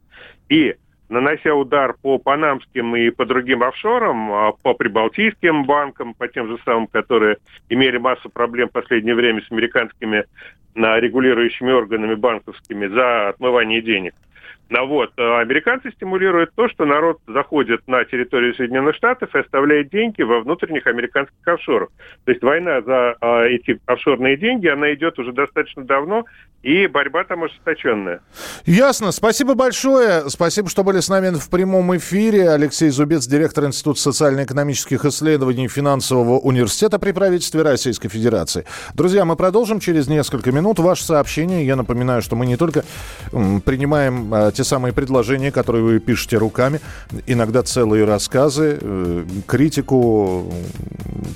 И 0.49 0.75
нанося 1.09 1.55
удар 1.55 1.95
по 2.01 2.19
панамским 2.19 2.95
и 2.95 3.09
по 3.09 3.25
другим 3.25 3.63
офшорам, 3.63 4.31
а, 4.31 4.51
по 4.51 4.75
прибалтийским 4.75 5.65
банкам, 5.65 6.13
по 6.13 6.27
тем 6.27 6.47
же 6.47 6.59
самым, 6.63 6.85
которые 6.85 7.37
имели 7.69 7.97
массу 7.97 8.29
проблем 8.29 8.69
в 8.69 8.73
последнее 8.73 9.15
время 9.15 9.41
с 9.41 9.51
американскими 9.51 10.25
регулирующими 10.73 11.71
органами 11.71 12.15
банковскими 12.15 12.85
за 12.87 13.29
отмывание 13.29 13.81
денег– 13.81 14.13
ну 14.71 14.87
вот, 14.87 15.11
э, 15.17 15.41
американцы 15.41 15.91
стимулируют 15.91 16.51
то, 16.55 16.69
что 16.69 16.85
народ 16.85 17.19
заходит 17.27 17.85
на 17.87 18.05
территорию 18.05 18.55
Соединенных 18.55 18.95
Штатов 18.95 19.35
и 19.35 19.39
оставляет 19.39 19.89
деньги 19.89 20.21
во 20.21 20.39
внутренних 20.39 20.87
американских 20.87 21.45
офшорах. 21.45 21.89
То 22.23 22.31
есть 22.31 22.41
война 22.41 22.81
за 22.81 23.15
э, 23.19 23.47
эти 23.49 23.81
офшорные 23.85 24.37
деньги, 24.37 24.67
она 24.67 24.93
идет 24.93 25.19
уже 25.19 25.33
достаточно 25.33 25.83
давно, 25.83 26.23
и 26.63 26.85
борьба 26.87 27.23
там 27.23 27.43
ожесточенная. 27.43 28.21
Ясно. 28.65 29.11
Спасибо 29.11 29.55
большое. 29.55 30.29
Спасибо, 30.29 30.69
что 30.69 30.83
были 30.83 30.99
с 30.99 31.09
нами 31.09 31.35
в 31.35 31.49
прямом 31.49 31.97
эфире. 31.97 32.49
Алексей 32.51 32.89
Зубец, 32.89 33.25
директор 33.25 33.65
Института 33.65 33.99
социально-экономических 33.99 35.03
исследований 35.03 35.67
Финансового 35.67 36.37
университета 36.39 36.99
при 36.99 37.11
правительстве 37.11 37.63
Российской 37.63 38.09
Федерации. 38.09 38.65
Друзья, 38.93 39.25
мы 39.25 39.35
продолжим 39.35 39.79
через 39.79 40.07
несколько 40.07 40.51
минут. 40.51 40.79
Ваше 40.79 41.03
сообщение. 41.03 41.65
Я 41.65 41.75
напоминаю, 41.75 42.21
что 42.21 42.35
мы 42.35 42.45
не 42.45 42.57
только 42.57 42.83
принимаем 43.31 44.31
э, 44.33 44.51
те 44.61 44.63
самые 44.63 44.93
предложения, 44.93 45.51
которые 45.51 45.83
вы 45.83 45.99
пишете 45.99 46.37
руками, 46.37 46.81
иногда 47.25 47.63
целые 47.63 48.05
рассказы, 48.05 48.77
э, 48.79 49.25
критику, 49.47 50.53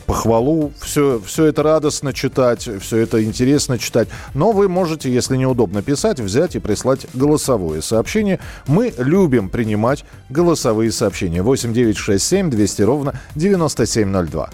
похвалу. 0.05 0.71
Все, 0.79 1.19
все 1.25 1.45
это 1.45 1.63
радостно 1.63 2.13
читать, 2.13 2.69
все 2.81 2.97
это 2.97 3.23
интересно 3.23 3.79
читать. 3.79 4.09
Но 4.35 4.51
вы 4.51 4.69
можете, 4.69 5.11
если 5.11 5.37
неудобно 5.37 5.81
писать, 5.81 6.19
взять 6.19 6.55
и 6.55 6.59
прислать 6.59 7.07
голосовое 7.15 7.81
сообщение. 7.81 8.39
Мы 8.67 8.93
любим 8.99 9.49
принимать 9.49 10.05
голосовые 10.29 10.91
сообщения. 10.91 11.41
8 11.41 11.73
9 11.73 11.97
6 11.97 12.23
7 12.23 12.49
200 12.51 12.81
ровно 12.83 13.19
9702. 13.35 14.49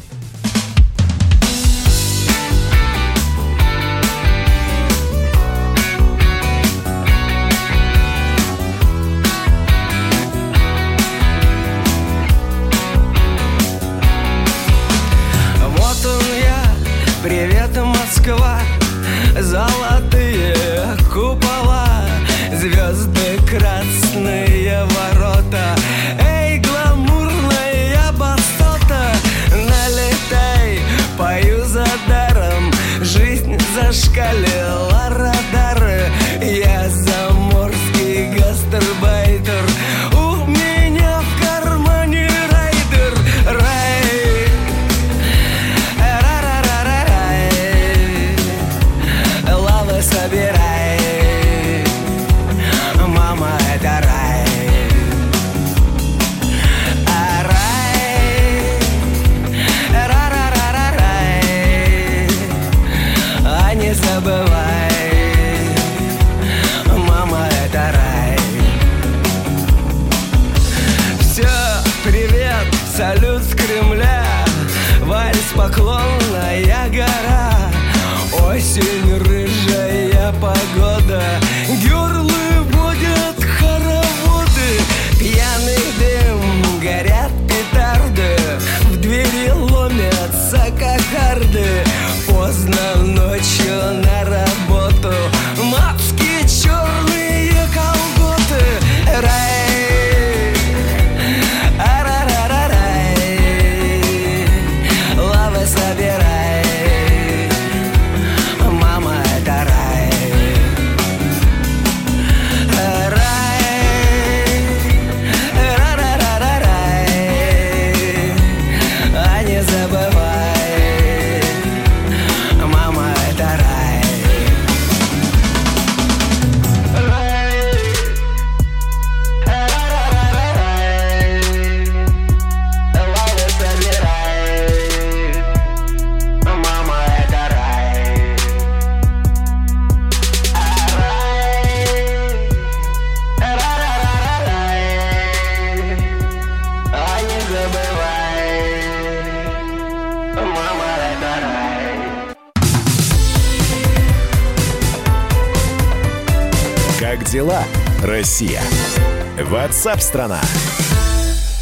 Ватсап-страна! 159.84 160.40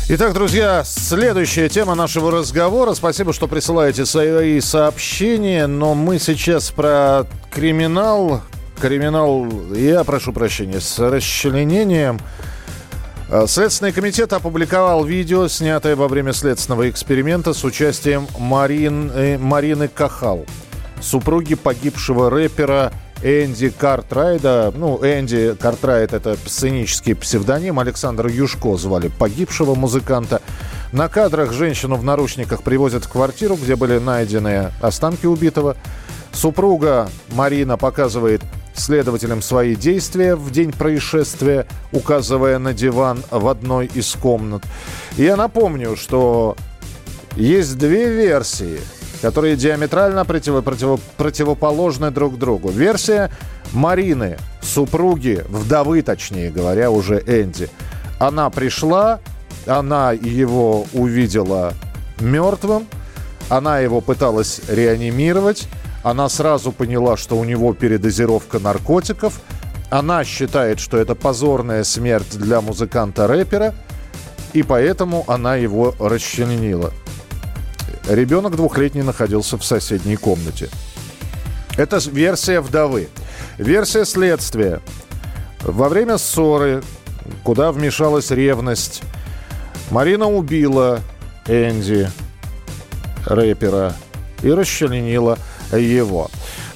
Итак, 0.10 0.34
друзья, 0.34 0.84
следующая 0.84 1.70
тема 1.70 1.96
нашего 1.96 2.32
разговора. 2.32 2.94
Спасибо, 2.94 3.32
что 3.32 3.48
присылаете 3.48 4.06
свои 4.06 4.60
сообщения, 4.60 5.68
но 5.68 5.96
мы 5.96 6.20
сейчас 6.20 6.70
про 6.72 7.26
криминал. 7.50 8.42
Криминал, 8.82 9.48
я 9.74 10.04
прошу 10.04 10.34
прощения, 10.34 10.82
с 10.82 11.00
расчленением. 11.00 12.20
Э, 13.30 13.46
Следственный 13.48 13.94
комитет 13.94 14.34
опубликовал 14.34 15.06
видео, 15.06 15.48
снятое 15.48 15.96
во 15.96 16.10
время 16.10 16.34
следственного 16.34 16.90
эксперимента 16.90 17.54
с 17.54 17.64
участием 17.64 18.28
Марин, 18.38 19.10
э, 19.16 19.38
Марины 19.38 19.88
Кахал, 19.88 20.46
супруги 21.00 21.56
погибшего 21.56 22.30
рэпера 22.30 22.92
Энди 23.22 23.70
Картрайда. 23.70 24.72
Ну, 24.76 24.98
Энди 25.04 25.56
Картрайд– 25.56 26.14
это 26.14 26.38
сценический 26.46 27.16
псевдоним. 27.16 27.80
Александр 27.80 28.28
Юшко 28.28 28.78
звали 28.78 29.10
погибшего 29.10 29.76
музыканта. 29.76 30.42
На 30.94 31.10
кадрах 31.10 31.52
женщину 31.52 31.96
в 31.96 32.04
наручниках 32.04 32.64
привозят 32.64 33.06
в 33.06 33.10
квартиру, 33.10 33.56
где 33.56 33.76
были 33.76 34.00
найдены 34.00 34.72
останки 34.82 35.26
убитого. 35.26 35.76
Супруга 36.32 37.10
Марина 37.32 37.78
показывает 37.78 38.42
следователям 38.74 39.42
свои 39.42 39.76
действия 39.76 40.36
в 40.36 40.52
день 40.52 40.72
происшествия, 40.72 41.68
указывая 41.92 42.58
на 42.60 42.74
диван 42.74 43.22
в 43.30 43.48
одной 43.50 43.88
из 43.88 44.14
комнат. 44.14 44.64
Я 45.18 45.36
напомню, 45.36 45.98
что 45.98 46.56
есть 47.36 47.78
две 47.78 48.10
версии, 48.10 48.80
которые 49.22 49.56
диаметрально 49.56 50.20
противо- 50.20 50.62
противо- 50.62 51.00
противоположны 51.18 52.12
друг 52.12 52.38
другу. 52.38 52.70
Версия 52.70 53.30
Марины, 53.74 54.38
супруги, 54.62 55.44
вдовы, 55.50 56.02
точнее 56.02 56.52
говоря, 56.52 56.92
уже 56.92 57.18
Энди. 57.20 57.70
Она 58.20 58.50
пришла, 58.50 59.20
она 59.66 60.12
его 60.12 60.86
увидела 60.94 61.74
мертвым, 62.20 62.88
она 63.50 63.80
его 63.80 64.02
пыталась 64.02 64.62
реанимировать, 64.68 65.68
она 66.04 66.30
сразу 66.30 66.72
поняла, 66.72 67.18
что 67.18 67.38
у 67.38 67.44
него 67.44 67.74
передозировка 67.74 68.60
наркотиков, 68.60 69.42
она 69.90 70.24
считает, 70.24 70.80
что 70.80 70.98
это 70.98 71.16
позорная 71.16 71.84
смерть 71.84 72.38
для 72.38 72.62
музыканта-рэпера, 72.62 73.74
и 74.54 74.64
поэтому 74.64 75.24
она 75.28 75.56
его 75.56 75.96
расчленила. 76.00 76.92
Ребенок 78.08 78.56
двухлетний 78.56 79.02
находился 79.02 79.58
в 79.58 79.64
соседней 79.64 80.16
комнате. 80.16 80.70
Это 81.78 81.98
версия 82.10 82.62
вдовы. 82.62 83.10
Версия 83.58 84.06
следствия. 84.06 84.82
Во 85.62 85.90
время 85.90 86.18
ссоры, 86.18 86.84
куда 87.44 87.72
вмешалась 87.72 88.32
ревность, 88.32 89.02
Марина 89.92 90.28
убила 90.28 91.02
Энди, 91.48 92.10
рэпера, 93.26 93.94
и 94.42 94.52
расчленила 94.52 95.38
его. 95.72 96.30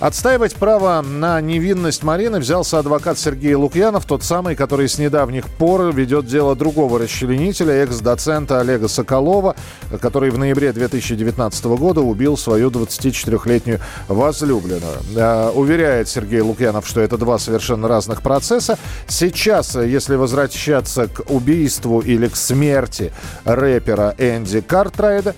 Отстаивать 0.03 0.55
право 0.55 1.01
на 1.01 1.39
невинность 1.39 2.03
Марины 2.03 2.39
взялся 2.39 2.79
адвокат 2.79 3.17
Сергей 3.17 3.55
Лукьянов, 3.55 4.03
тот 4.03 4.21
самый, 4.21 4.53
который 4.53 4.89
с 4.89 4.97
недавних 4.97 5.47
пор 5.47 5.93
ведет 5.93 6.25
дело 6.25 6.57
другого 6.57 6.99
расчленителя, 6.99 7.73
экс-доцента 7.85 8.59
Олега 8.59 8.89
Соколова, 8.89 9.55
который 10.01 10.29
в 10.31 10.37
ноябре 10.37 10.73
2019 10.73 11.65
года 11.77 12.01
убил 12.01 12.35
свою 12.35 12.69
24-летнюю 12.69 13.79
возлюбленную. 14.09 14.97
Э, 15.15 15.51
Уверяет 15.51 16.09
Сергей 16.09 16.41
Лукьянов, 16.41 16.85
что 16.85 16.99
это 16.99 17.17
два 17.17 17.39
совершенно 17.39 17.87
разных 17.87 18.21
процесса. 18.21 18.77
Сейчас, 19.07 19.73
э, 19.77 19.87
если 19.87 20.15
возвращаться 20.15 21.07
к 21.07 21.31
убийству 21.31 22.01
или 22.01 22.27
к 22.27 22.35
смерти 22.35 23.13
рэпера 23.45 24.15
Энди 24.17 24.59
Картрайда, 24.59 25.33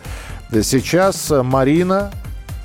сейчас 0.64 1.32
Марина 1.44 2.12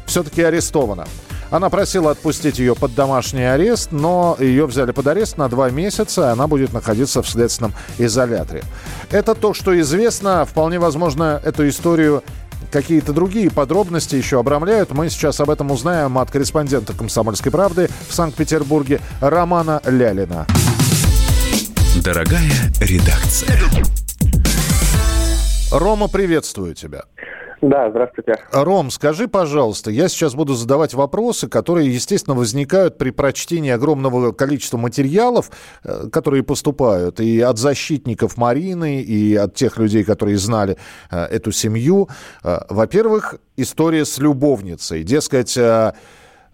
все-таки 0.07 0.40
арестована. 0.40 1.07
Она 1.51 1.68
просила 1.68 2.12
отпустить 2.12 2.59
ее 2.59 2.74
под 2.74 2.94
домашний 2.94 3.42
арест, 3.42 3.90
но 3.90 4.36
ее 4.38 4.66
взяли 4.66 4.92
под 4.92 5.07
арест 5.09 5.36
на 5.36 5.48
два 5.48 5.70
месяца, 5.70 6.22
и 6.28 6.32
она 6.32 6.46
будет 6.46 6.72
находиться 6.72 7.22
в 7.22 7.28
следственном 7.28 7.74
изоляторе. 7.98 8.62
Это 9.11 9.34
то, 9.34 9.53
что 9.53 9.78
известно. 9.80 10.44
Вполне 10.44 10.78
возможно, 10.78 11.40
эту 11.44 11.68
историю 11.68 12.22
какие-то 12.70 13.12
другие 13.12 13.51
подробности 13.51 14.14
еще 14.14 14.38
обрамляют. 14.38 14.92
Мы 14.92 15.11
сейчас 15.11 15.40
об 15.40 15.51
этом 15.51 15.72
узнаем 15.72 16.18
от 16.18 16.30
корреспондента 16.30 16.92
«Комсомольской 16.92 17.51
правды» 17.51 17.90
в 18.09 18.14
Санкт-Петербурге 18.14 19.01
Романа 19.20 19.80
Лялина. 19.84 20.46
Дорогая 22.05 22.53
редакция. 22.80 23.59
Рома, 25.72 26.09
приветствую 26.09 26.74
тебя. 26.74 27.03
Да, 27.63 27.91
здравствуйте. 27.91 28.37
Ром, 28.53 28.91
скажи, 28.91 29.29
пожалуйста, 29.29 29.91
я 29.91 30.09
сейчас 30.09 30.35
буду 30.35 30.55
задавать 30.55 30.95
вопросы, 30.95 31.47
которые, 31.47 31.93
естественно, 31.93 32.35
возникают 32.35 32.97
при 32.97 33.11
прочтении 33.11 33.71
огромного 33.71 34.33
количества 34.33 34.79
материалов, 34.79 35.51
э, 35.85 36.09
которые 36.11 36.43
поступают 36.43 37.21
и 37.21 37.41
от 37.41 37.59
защитников 37.59 38.39
Марины, 38.39 39.03
и 39.03 39.35
от 39.37 39.55
тех 39.55 39.77
людей, 39.77 40.05
которые 40.05 40.39
знали 40.39 40.79
э, 41.11 41.25
эту 41.25 41.53
семью. 41.53 42.09
Э, 42.43 42.61
Во-первых, 42.71 43.37
история 43.57 44.07
с 44.07 44.17
любовницей. 44.19 45.03
Дескать, 45.03 45.59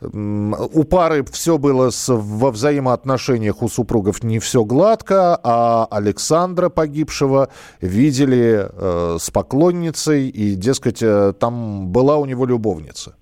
у 0.00 0.84
пары 0.84 1.24
все 1.24 1.56
было 1.58 1.90
с- 1.90 2.12
во 2.12 2.50
взаимоотношениях 2.50 3.62
у 3.62 3.68
супругов 3.68 4.22
не 4.22 4.38
все 4.38 4.64
гладко, 4.64 5.38
а 5.42 5.86
Александра 5.90 6.68
погибшего 6.68 7.48
видели 7.80 8.68
э, 8.70 9.16
с 9.18 9.30
поклонницей, 9.30 10.28
и, 10.28 10.54
дескать, 10.54 11.02
э, 11.02 11.32
там 11.40 11.88
была 11.88 12.18
у 12.18 12.26
него 12.26 12.44
любовница. 12.44 13.16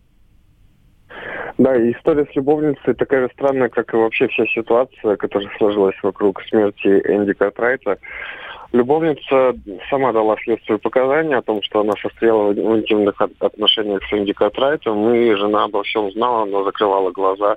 Да, 1.59 1.77
и 1.77 1.93
история 1.93 2.27
с 2.33 2.35
любовницей 2.35 2.95
такая 2.95 3.29
же 3.29 3.31
странная, 3.35 3.69
как 3.69 3.95
и 3.95 3.97
вообще 3.97 4.27
вся 4.27 4.45
ситуация, 4.47 5.17
которая 5.17 5.51
сложилась 5.57 5.95
вокруг 6.03 6.43
смерти 6.49 6.89
Энди 6.89 7.33
Картрайта. 7.33 7.99
Любовница 8.75 9.55
сама 9.89 10.13
дала 10.13 10.35
следствию 10.43 10.81
показания 10.81 11.37
о 11.37 11.43
том, 11.43 11.63
что 11.63 11.83
она 11.83 11.93
состояла 12.03 12.51
в 12.51 12.77
интимных 12.77 13.21
от- 13.21 13.31
отношениях 13.41 14.03
с 14.03 14.13
Энди 14.13 14.33
Картрайтом, 14.33 15.15
и 15.15 15.33
жена 15.37 15.63
обо 15.63 15.85
всем 15.85 16.11
знала, 16.11 16.45
но 16.45 16.65
закрывала 16.65 17.13
глаза 17.13 17.57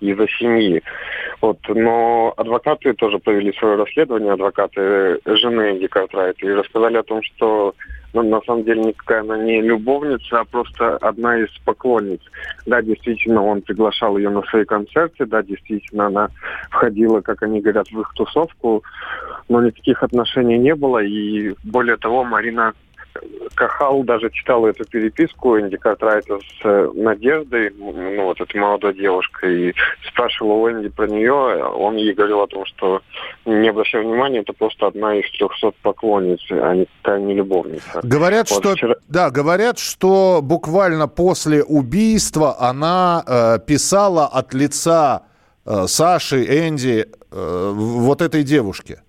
из-за 0.00 0.26
семьи. 0.38 0.82
Вот. 1.40 1.58
Но 1.68 2.32
адвокаты 2.36 2.94
тоже 2.94 3.18
провели 3.18 3.52
свое 3.52 3.76
расследование, 3.76 4.32
адвокаты 4.32 5.20
жены 5.24 5.72
Энди 5.72 5.86
Картрайта, 5.86 6.46
и 6.46 6.50
рассказали 6.50 6.96
о 6.96 7.02
том, 7.02 7.22
что 7.22 7.74
ну, 8.16 8.22
на 8.22 8.40
самом 8.42 8.64
деле 8.64 8.82
никакая 8.82 9.20
она 9.20 9.36
не 9.36 9.60
любовница, 9.60 10.40
а 10.40 10.44
просто 10.44 10.96
одна 10.96 11.38
из 11.38 11.50
поклонниц. 11.64 12.20
Да, 12.64 12.80
действительно, 12.80 13.42
он 13.42 13.60
приглашал 13.60 14.16
ее 14.16 14.30
на 14.30 14.42
свои 14.44 14.64
концерты, 14.64 15.26
да, 15.26 15.42
действительно, 15.42 16.06
она 16.06 16.28
входила, 16.70 17.20
как 17.20 17.42
они 17.42 17.60
говорят, 17.60 17.88
в 17.90 18.00
их 18.00 18.10
тусовку, 18.14 18.82
но 19.50 19.62
никаких 19.62 20.02
отношений 20.02 20.56
не 20.56 20.74
было, 20.74 21.02
и 21.02 21.54
более 21.64 21.98
того, 21.98 22.24
Марина 22.24 22.72
Кахал 23.54 24.02
даже 24.02 24.30
читал 24.30 24.66
эту 24.66 24.84
переписку 24.84 25.58
Энди 25.58 25.76
Картрайта 25.76 26.38
с 26.38 26.64
э, 26.64 26.90
Надеждой, 26.94 27.70
ну, 27.70 28.24
вот 28.24 28.40
этой 28.40 28.60
молодой 28.60 28.94
девушкой, 28.94 29.70
и 29.70 29.74
спрашивал 30.08 30.62
у 30.62 30.70
Энди 30.70 30.88
про 30.88 31.06
нее, 31.06 31.32
он 31.32 31.96
ей 31.96 32.12
говорил 32.12 32.40
о 32.42 32.46
том, 32.46 32.64
что 32.66 33.00
не 33.44 33.68
обращай 33.68 34.02
внимания, 34.02 34.40
это 34.40 34.52
просто 34.52 34.86
одна 34.86 35.14
из 35.16 35.30
трехсот 35.32 35.74
поклонниц, 35.82 36.40
а 36.50 36.74
никакая 36.74 37.20
не 37.20 37.34
любовница. 37.34 38.00
Говорят, 38.02 38.50
Вот 38.50 38.60
что 38.60 38.74
вчера- 38.74 38.96
да, 39.08 39.30
говорят, 39.30 39.78
что 39.78 40.40
буквально 40.42 41.08
после 41.08 41.62
убийства 41.62 42.56
она 42.60 43.22
э, 43.26 43.58
писала 43.66 44.26
от 44.26 44.54
лица 44.54 45.22
э, 45.64 45.86
Саши, 45.86 46.44
Энди, 46.44 47.06
э, 47.30 47.72
вот 47.74 48.22
этой 48.22 48.42
девушке. 48.42 49.02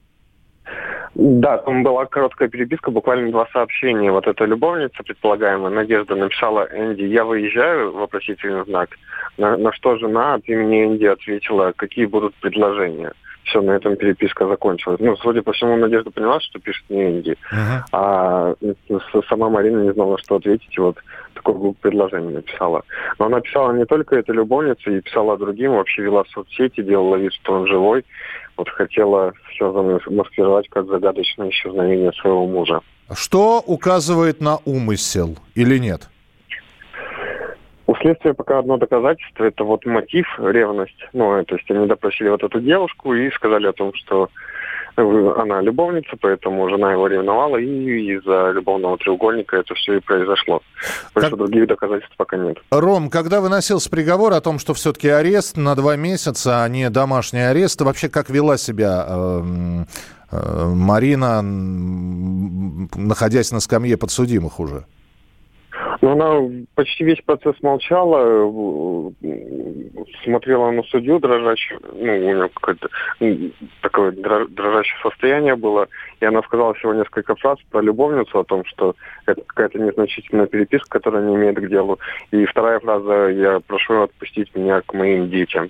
Да, 1.20 1.57
там 1.57 1.82
была 1.82 2.05
короткая 2.05 2.47
переписка, 2.47 2.91
буквально 2.91 3.32
два 3.32 3.47
сообщения. 3.51 4.11
Вот 4.11 4.28
эта 4.28 4.45
любовница, 4.45 5.01
предполагаемая, 5.03 5.72
Надежда, 5.72 6.15
написала 6.15 6.68
Энди, 6.72 7.01
я 7.05 7.26
выезжаю, 7.26 7.91
вопросительный 7.91 8.63
знак. 8.65 8.89
На, 9.38 9.57
на 9.57 9.74
что 9.74 9.97
жена 9.97 10.36
от 10.36 10.47
имени 10.47 10.86
Энди 10.86 11.05
ответила, 11.05 11.74
какие 11.76 12.05
будут 12.05 12.36
предложения. 12.36 13.13
Все, 13.45 13.61
на 13.61 13.72
этом 13.72 13.95
переписка 13.95 14.45
закончилась. 14.45 14.99
Ну, 14.99 15.15
судя 15.18 15.41
по 15.41 15.53
всему, 15.53 15.76
Надежда 15.78 16.11
поняла, 16.11 16.39
что 16.39 16.59
пишет 16.59 16.86
не 16.89 17.03
Энди. 17.09 17.36
А 17.91 18.53
с- 18.61 19.28
сама 19.28 19.49
Марина 19.49 19.82
не 19.82 19.93
знала, 19.93 20.20
что 20.20 20.36
ответить, 20.36 20.78
и 20.78 20.82
вот 20.82 20.97
такое 21.34 21.55
группу 21.55 21.78
предложение 21.82 22.30
написала. 22.32 22.84
Но 23.18 23.26
она 23.26 23.41
писала 23.41 23.72
не 23.72 23.86
только 23.86 24.18
этой 24.18 24.36
любовнице, 24.36 24.97
и 24.97 25.01
писала 25.01 25.36
другим, 25.36 25.72
вообще 25.72 26.03
вела 26.03 26.26
соцсети, 26.32 26.82
делала 26.84 27.15
вид, 27.15 27.34
что 27.34 27.53
он 27.53 27.65
живой. 27.68 28.05
Вот 28.57 28.69
хотела 28.69 29.33
все 29.51 29.71
замаскировать 29.71 30.67
как 30.69 30.87
загадочное 30.87 31.49
исчезновение 31.49 32.11
своего 32.13 32.47
мужа. 32.47 32.81
Что 33.13 33.63
указывает 33.65 34.41
на 34.41 34.57
умысел 34.65 35.37
или 35.55 35.77
нет? 35.77 36.09
У 37.85 37.95
следствия 37.95 38.33
пока 38.33 38.59
одно 38.59 38.77
доказательство, 38.77 39.45
это 39.45 39.63
вот 39.63 39.85
мотив, 39.85 40.27
ревность. 40.39 40.97
Ну, 41.13 41.41
то 41.45 41.55
есть 41.55 41.71
они 41.71 41.87
допросили 41.87 42.27
вот 42.27 42.43
эту 42.43 42.59
девушку 42.59 43.13
и 43.13 43.31
сказали 43.31 43.67
о 43.67 43.73
том, 43.73 43.93
что 43.93 44.29
она 44.97 45.61
любовница, 45.61 46.17
поэтому 46.19 46.69
жена 46.69 46.93
его 46.93 47.07
ревновала, 47.07 47.57
и 47.57 48.17
из-за 48.17 48.51
любовного 48.51 48.97
треугольника 48.97 49.57
это 49.57 49.73
все 49.75 49.97
и 49.97 49.99
произошло. 49.99 50.61
Потому 51.13 51.27
что 51.27 51.37
других 51.37 51.67
доказательств 51.67 52.15
пока 52.17 52.37
нет. 52.37 52.57
Ром, 52.71 53.09
когда 53.09 53.39
выносился 53.39 53.89
приговор 53.89 54.33
о 54.33 54.41
том, 54.41 54.57
что 54.59 54.73
все-таки 54.73 55.07
арест 55.09 55.55
на 55.57 55.75
два 55.75 55.95
месяца, 55.95 56.63
а 56.63 56.69
не 56.69 56.89
домашний 56.89 57.41
арест, 57.41 57.79
вообще 57.81 58.09
как 58.09 58.29
вела 58.29 58.57
себя 58.57 59.05
эм, 59.07 59.87
э, 60.31 60.65
Марина, 60.65 61.41
находясь 62.95 63.51
на 63.51 63.59
скамье 63.59 63.97
подсудимых 63.97 64.59
уже? 64.59 64.85
Но 66.07 66.13
она 66.13 66.49
почти 66.75 67.03
весь 67.03 67.21
процесс 67.25 67.55
молчала, 67.61 68.19
э, 68.23 69.11
смотрела 70.23 70.71
на 70.71 70.81
судью 70.83 71.19
дрожащую, 71.19 71.81
ну, 71.93 71.99
у 71.99 72.17
нее 72.17 72.49
какое-то 72.53 72.87
такое 73.81 74.11
дро- 74.11 74.47
дрожащее 74.47 74.97
состояние 75.03 75.57
было, 75.57 75.87
и 76.21 76.25
она 76.25 76.41
сказала 76.43 76.73
всего 76.75 76.93
несколько 76.93 77.35
фраз 77.35 77.57
про 77.71 77.81
любовницу, 77.81 78.39
о 78.39 78.45
том, 78.45 78.63
что 78.65 78.95
это 79.25 79.41
какая-то 79.47 79.79
незначительная 79.79 80.45
переписка, 80.47 80.87
которая 80.99 81.23
не 81.25 81.35
имеет 81.35 81.57
к 81.57 81.67
делу. 81.67 81.99
И 82.31 82.45
вторая 82.45 82.79
фраза 82.79 83.27
«я 83.29 83.59
прошу 83.59 84.03
отпустить 84.03 84.55
меня 84.55 84.81
к 84.85 84.93
моим 84.93 85.29
детям». 85.29 85.69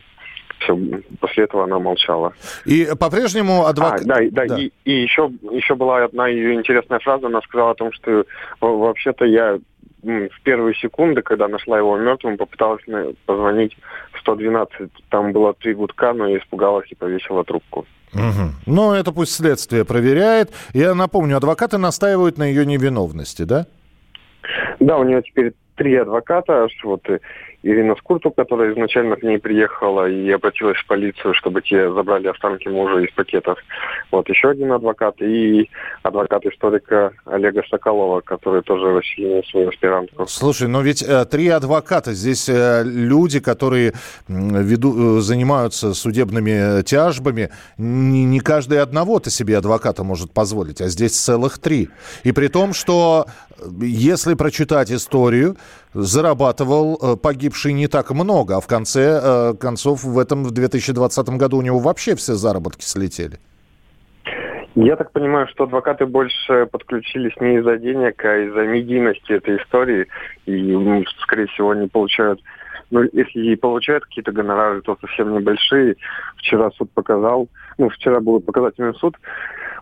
Все, 0.59 0.75
после 1.19 1.43
этого 1.43 1.65
она 1.65 1.77
молчала. 1.77 2.33
И 2.65 2.87
по-прежнему 2.99 3.65
адвокат... 3.65 4.01
А, 4.01 4.05
да, 4.05 4.21
и- 4.23 4.29
да, 4.31 4.45
И, 4.59 4.71
и 4.85 4.91
еще, 4.91 5.31
еще 5.51 5.75
была 5.75 6.03
одна 6.03 6.27
ее 6.27 6.55
интересная 6.55 6.97
фраза. 6.97 7.27
Она 7.27 7.41
сказала 7.41 7.71
о 7.71 7.75
том, 7.75 7.91
что 7.91 8.25
во- 8.59 8.75
вообще-то 8.75 9.25
я 9.25 9.59
в 10.03 10.41
первые 10.43 10.75
секунды, 10.75 11.21
когда 11.21 11.47
нашла 11.47 11.77
его 11.77 11.97
мертвым, 11.97 12.37
попыталась 12.37 12.83
позвонить 13.25 13.77
в 14.13 14.19
112. 14.19 14.91
Там 15.09 15.31
было 15.31 15.53
три 15.53 15.73
гудка, 15.73 16.13
но 16.13 16.27
я 16.27 16.37
испугалась 16.37 16.89
и 16.91 16.95
повесила 16.95 17.43
трубку. 17.43 17.85
Мгм. 18.13 18.55
Ну, 18.65 18.93
это 18.93 19.11
пусть 19.11 19.33
следствие 19.33 19.85
проверяет. 19.85 20.51
Я 20.73 20.95
напомню, 20.95 21.37
адвокаты 21.37 21.77
настаивают 21.77 22.37
на 22.37 22.43
ее 22.43 22.65
невиновности, 22.65 23.43
да? 23.43 23.65
Да, 24.79 24.97
у 24.97 25.03
нее 25.03 25.21
теперь 25.23 25.53
три 25.75 25.95
адвоката. 25.95 26.67
Вот 26.83 27.09
э, 27.09 27.19
Ирина 27.63 27.95
Скурту, 27.95 28.31
которая 28.31 28.71
изначально 28.73 29.15
к 29.15 29.23
ней 29.23 29.39
приехала 29.39 30.07
и 30.07 30.29
обратилась 30.29 30.77
в 30.77 30.85
полицию, 30.85 31.33
чтобы 31.33 31.61
те 31.61 31.91
забрали 31.91 32.27
останки 32.27 32.67
мужа 32.67 32.99
из 32.99 33.11
пакетов. 33.13 33.57
Вот 34.11 34.29
еще 34.29 34.49
один 34.49 34.71
адвокат 34.71 35.21
и 35.21 35.69
адвокат 36.03 36.45
историка 36.45 37.11
Олега 37.25 37.63
Соколова, 37.69 38.21
который 38.21 38.61
тоже 38.61 38.93
расчленил 38.93 39.43
свою 39.45 39.69
аспирантку. 39.69 40.27
Слушай, 40.27 40.67
но 40.67 40.81
ведь 40.81 41.01
э, 41.01 41.25
три 41.25 41.47
адвоката. 41.47 42.13
Здесь 42.13 42.47
э, 42.47 42.83
люди, 42.85 43.39
которые 43.39 43.93
веду, 44.27 45.17
э, 45.17 45.21
занимаются 45.21 45.93
судебными 45.93 46.83
тяжбами. 46.83 47.49
Не, 47.77 48.23
не 48.25 48.39
каждый 48.39 48.79
одного-то 48.81 49.29
себе 49.31 49.57
адвоката 49.57 50.03
может 50.03 50.31
позволить, 50.31 50.79
а 50.79 50.87
здесь 50.87 51.19
целых 51.19 51.57
три. 51.57 51.89
И 52.23 52.31
при 52.31 52.47
том, 52.49 52.73
что 52.73 53.25
если 53.81 54.33
прочитать 54.35 54.91
историю, 54.91 55.55
зарабатывал 55.93 56.97
э, 57.01 57.15
погибший 57.17 57.73
не 57.73 57.87
так 57.87 58.11
много, 58.11 58.57
а 58.57 58.61
в 58.61 58.67
конце 58.67 59.19
э, 59.21 59.53
концов 59.59 60.03
в 60.03 60.19
этом 60.19 60.43
в 60.43 60.51
2020 60.51 61.29
году 61.29 61.57
у 61.57 61.61
него 61.61 61.79
вообще 61.79 62.15
все 62.15 62.33
заработки 62.35 62.83
слетели. 62.83 63.39
Я 64.79 64.95
так 64.95 65.11
понимаю, 65.11 65.47
что 65.47 65.63
адвокаты 65.63 66.05
больше 66.05 66.67
подключились 66.67 67.33
не 67.39 67.57
из-за 67.57 67.77
денег, 67.77 68.23
а 68.23 68.37
из-за 68.37 68.61
медийности 68.61 69.31
этой 69.31 69.57
истории. 69.57 70.05
И, 70.45 71.03
скорее 71.19 71.47
всего, 71.47 71.71
они 71.71 71.87
получают, 71.87 72.39
ну, 72.91 73.01
если 73.11 73.39
и 73.39 73.55
получают 73.55 74.05
какие-то 74.05 74.31
гонорары, 74.31 74.81
то 74.81 74.95
совсем 75.01 75.33
небольшие. 75.33 75.95
Вчера 76.35 76.69
суд 76.77 76.91
показал, 76.91 77.47
ну, 77.79 77.89
вчера 77.89 78.19
был 78.19 78.39
показательный 78.39 78.93
суд, 78.93 79.15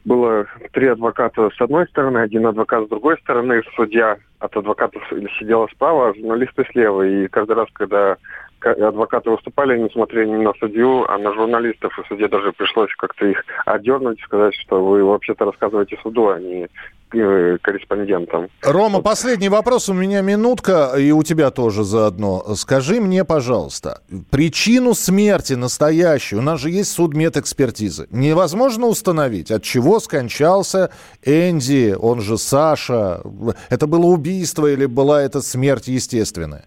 было 0.06 0.46
три 0.72 0.88
адвоката 0.88 1.50
с 1.50 1.60
одной 1.60 1.88
стороны, 1.88 2.20
один 2.20 2.46
адвокат 2.48 2.86
с 2.86 2.90
другой 2.90 3.18
стороны, 3.18 3.62
судья 3.76 4.18
от 4.40 4.56
адвокатов 4.56 5.04
сидела 5.40 5.68
справа, 5.68 6.10
а 6.10 6.14
журналисты 6.14 6.66
слева. 6.72 7.02
И 7.02 7.28
каждый 7.28 7.56
раз, 7.56 7.68
когда 7.74 8.18
адвокаты 8.62 9.30
выступали, 9.30 9.74
они 9.74 9.90
смотрели 9.90 10.30
не 10.30 10.44
на 10.44 10.54
судью, 10.60 11.06
а 11.10 11.18
на 11.18 11.34
журналистов. 11.34 11.98
И 12.00 12.08
судье 12.08 12.28
даже 12.28 12.52
пришлось 12.52 12.90
как-то 12.98 13.26
их 13.26 13.44
отдернуть, 13.66 14.20
сказать, 14.22 14.56
что 14.56 14.84
вы 14.84 15.04
вообще-то 15.04 15.46
рассказываете 15.46 15.98
суду, 16.02 16.30
а 16.30 16.40
не 16.40 16.68
э, 17.14 17.58
корреспондентам. 17.62 18.48
Рома, 18.64 19.02
последний 19.02 19.50
вопрос. 19.50 19.90
У 19.90 19.94
меня 19.94 20.22
минутка, 20.22 20.94
и 20.98 21.12
у 21.12 21.24
тебя 21.24 21.52
тоже 21.52 21.84
заодно. 21.84 22.44
Скажи 22.56 23.00
мне, 23.00 23.24
пожалуйста, 23.24 24.02
причину 24.32 24.94
смерти 24.94 25.54
настоящую, 25.54 26.40
у 26.40 26.44
нас 26.44 26.60
же 26.60 26.70
есть 26.70 26.92
судмедэкспертизы, 26.94 28.08
невозможно 28.12 28.88
установить, 28.88 29.52
от 29.52 29.64
чего 29.64 30.00
скончался 30.00 30.92
Энди, 31.24 31.96
он 32.00 32.22
же 32.22 32.38
Саша? 32.38 33.22
Это 33.70 33.88
было 33.88 34.06
убийство 34.06 34.68
или 34.68 34.86
была 34.86 35.22
это 35.22 35.42
смерть 35.42 35.88
естественная? 35.88 36.66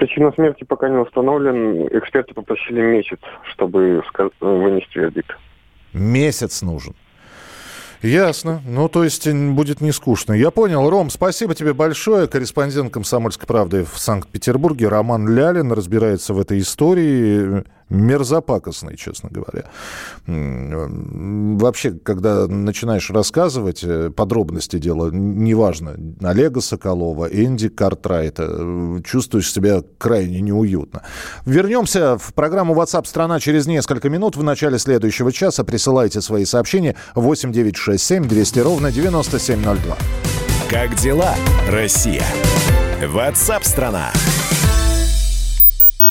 Причина 0.00 0.32
смерти 0.32 0.64
пока 0.64 0.88
не 0.88 0.96
установлен. 0.96 1.86
Эксперты 1.88 2.32
попросили 2.32 2.80
месяц, 2.80 3.18
чтобы 3.52 4.02
ска- 4.10 4.32
вынести 4.40 4.96
вердикт. 4.96 5.36
Месяц 5.92 6.62
нужен. 6.62 6.94
Ясно. 8.00 8.62
Ну, 8.66 8.88
то 8.88 9.04
есть 9.04 9.26
м, 9.26 9.54
будет 9.54 9.82
не 9.82 9.92
скучно. 9.92 10.32
Я 10.32 10.50
понял. 10.50 10.88
Ром, 10.88 11.10
спасибо 11.10 11.54
тебе 11.54 11.74
большое. 11.74 12.28
Корреспондент 12.28 12.90
«Комсомольской 12.94 13.46
правды» 13.46 13.84
в 13.84 13.98
Санкт-Петербурге 13.98 14.88
Роман 14.88 15.28
Лялин 15.28 15.70
разбирается 15.70 16.32
в 16.32 16.40
этой 16.40 16.60
истории. 16.60 17.64
Мерзопакостной, 17.90 18.96
честно 18.96 19.28
говоря. 19.30 19.64
Вообще, 20.26 21.92
когда 21.92 22.46
начинаешь 22.46 23.10
рассказывать 23.10 23.82
э, 23.82 24.10
подробности 24.10 24.78
дела, 24.78 25.10
неважно, 25.10 25.96
Олега 26.22 26.60
Соколова, 26.60 27.26
Энди 27.26 27.68
Картрайта, 27.68 28.46
э, 28.48 29.00
чувствуешь 29.04 29.52
себя 29.52 29.82
крайне 29.98 30.40
неуютно. 30.40 31.02
Вернемся 31.44 32.16
в 32.16 32.32
программу 32.34 32.74
WhatsApp 32.74 33.06
страна 33.06 33.40
через 33.40 33.66
несколько 33.66 34.08
минут. 34.08 34.36
В 34.36 34.42
начале 34.42 34.78
следующего 34.78 35.32
часа 35.32 35.64
присылайте 35.64 36.20
свои 36.20 36.44
сообщения 36.44 36.94
8967 37.16 38.28
200 38.28 38.58
ровно 38.60 38.92
9702. 38.92 39.96
Как 40.70 40.94
дела, 40.94 41.34
Россия? 41.68 42.24
WhatsApp 43.00 43.64
страна. 43.64 44.12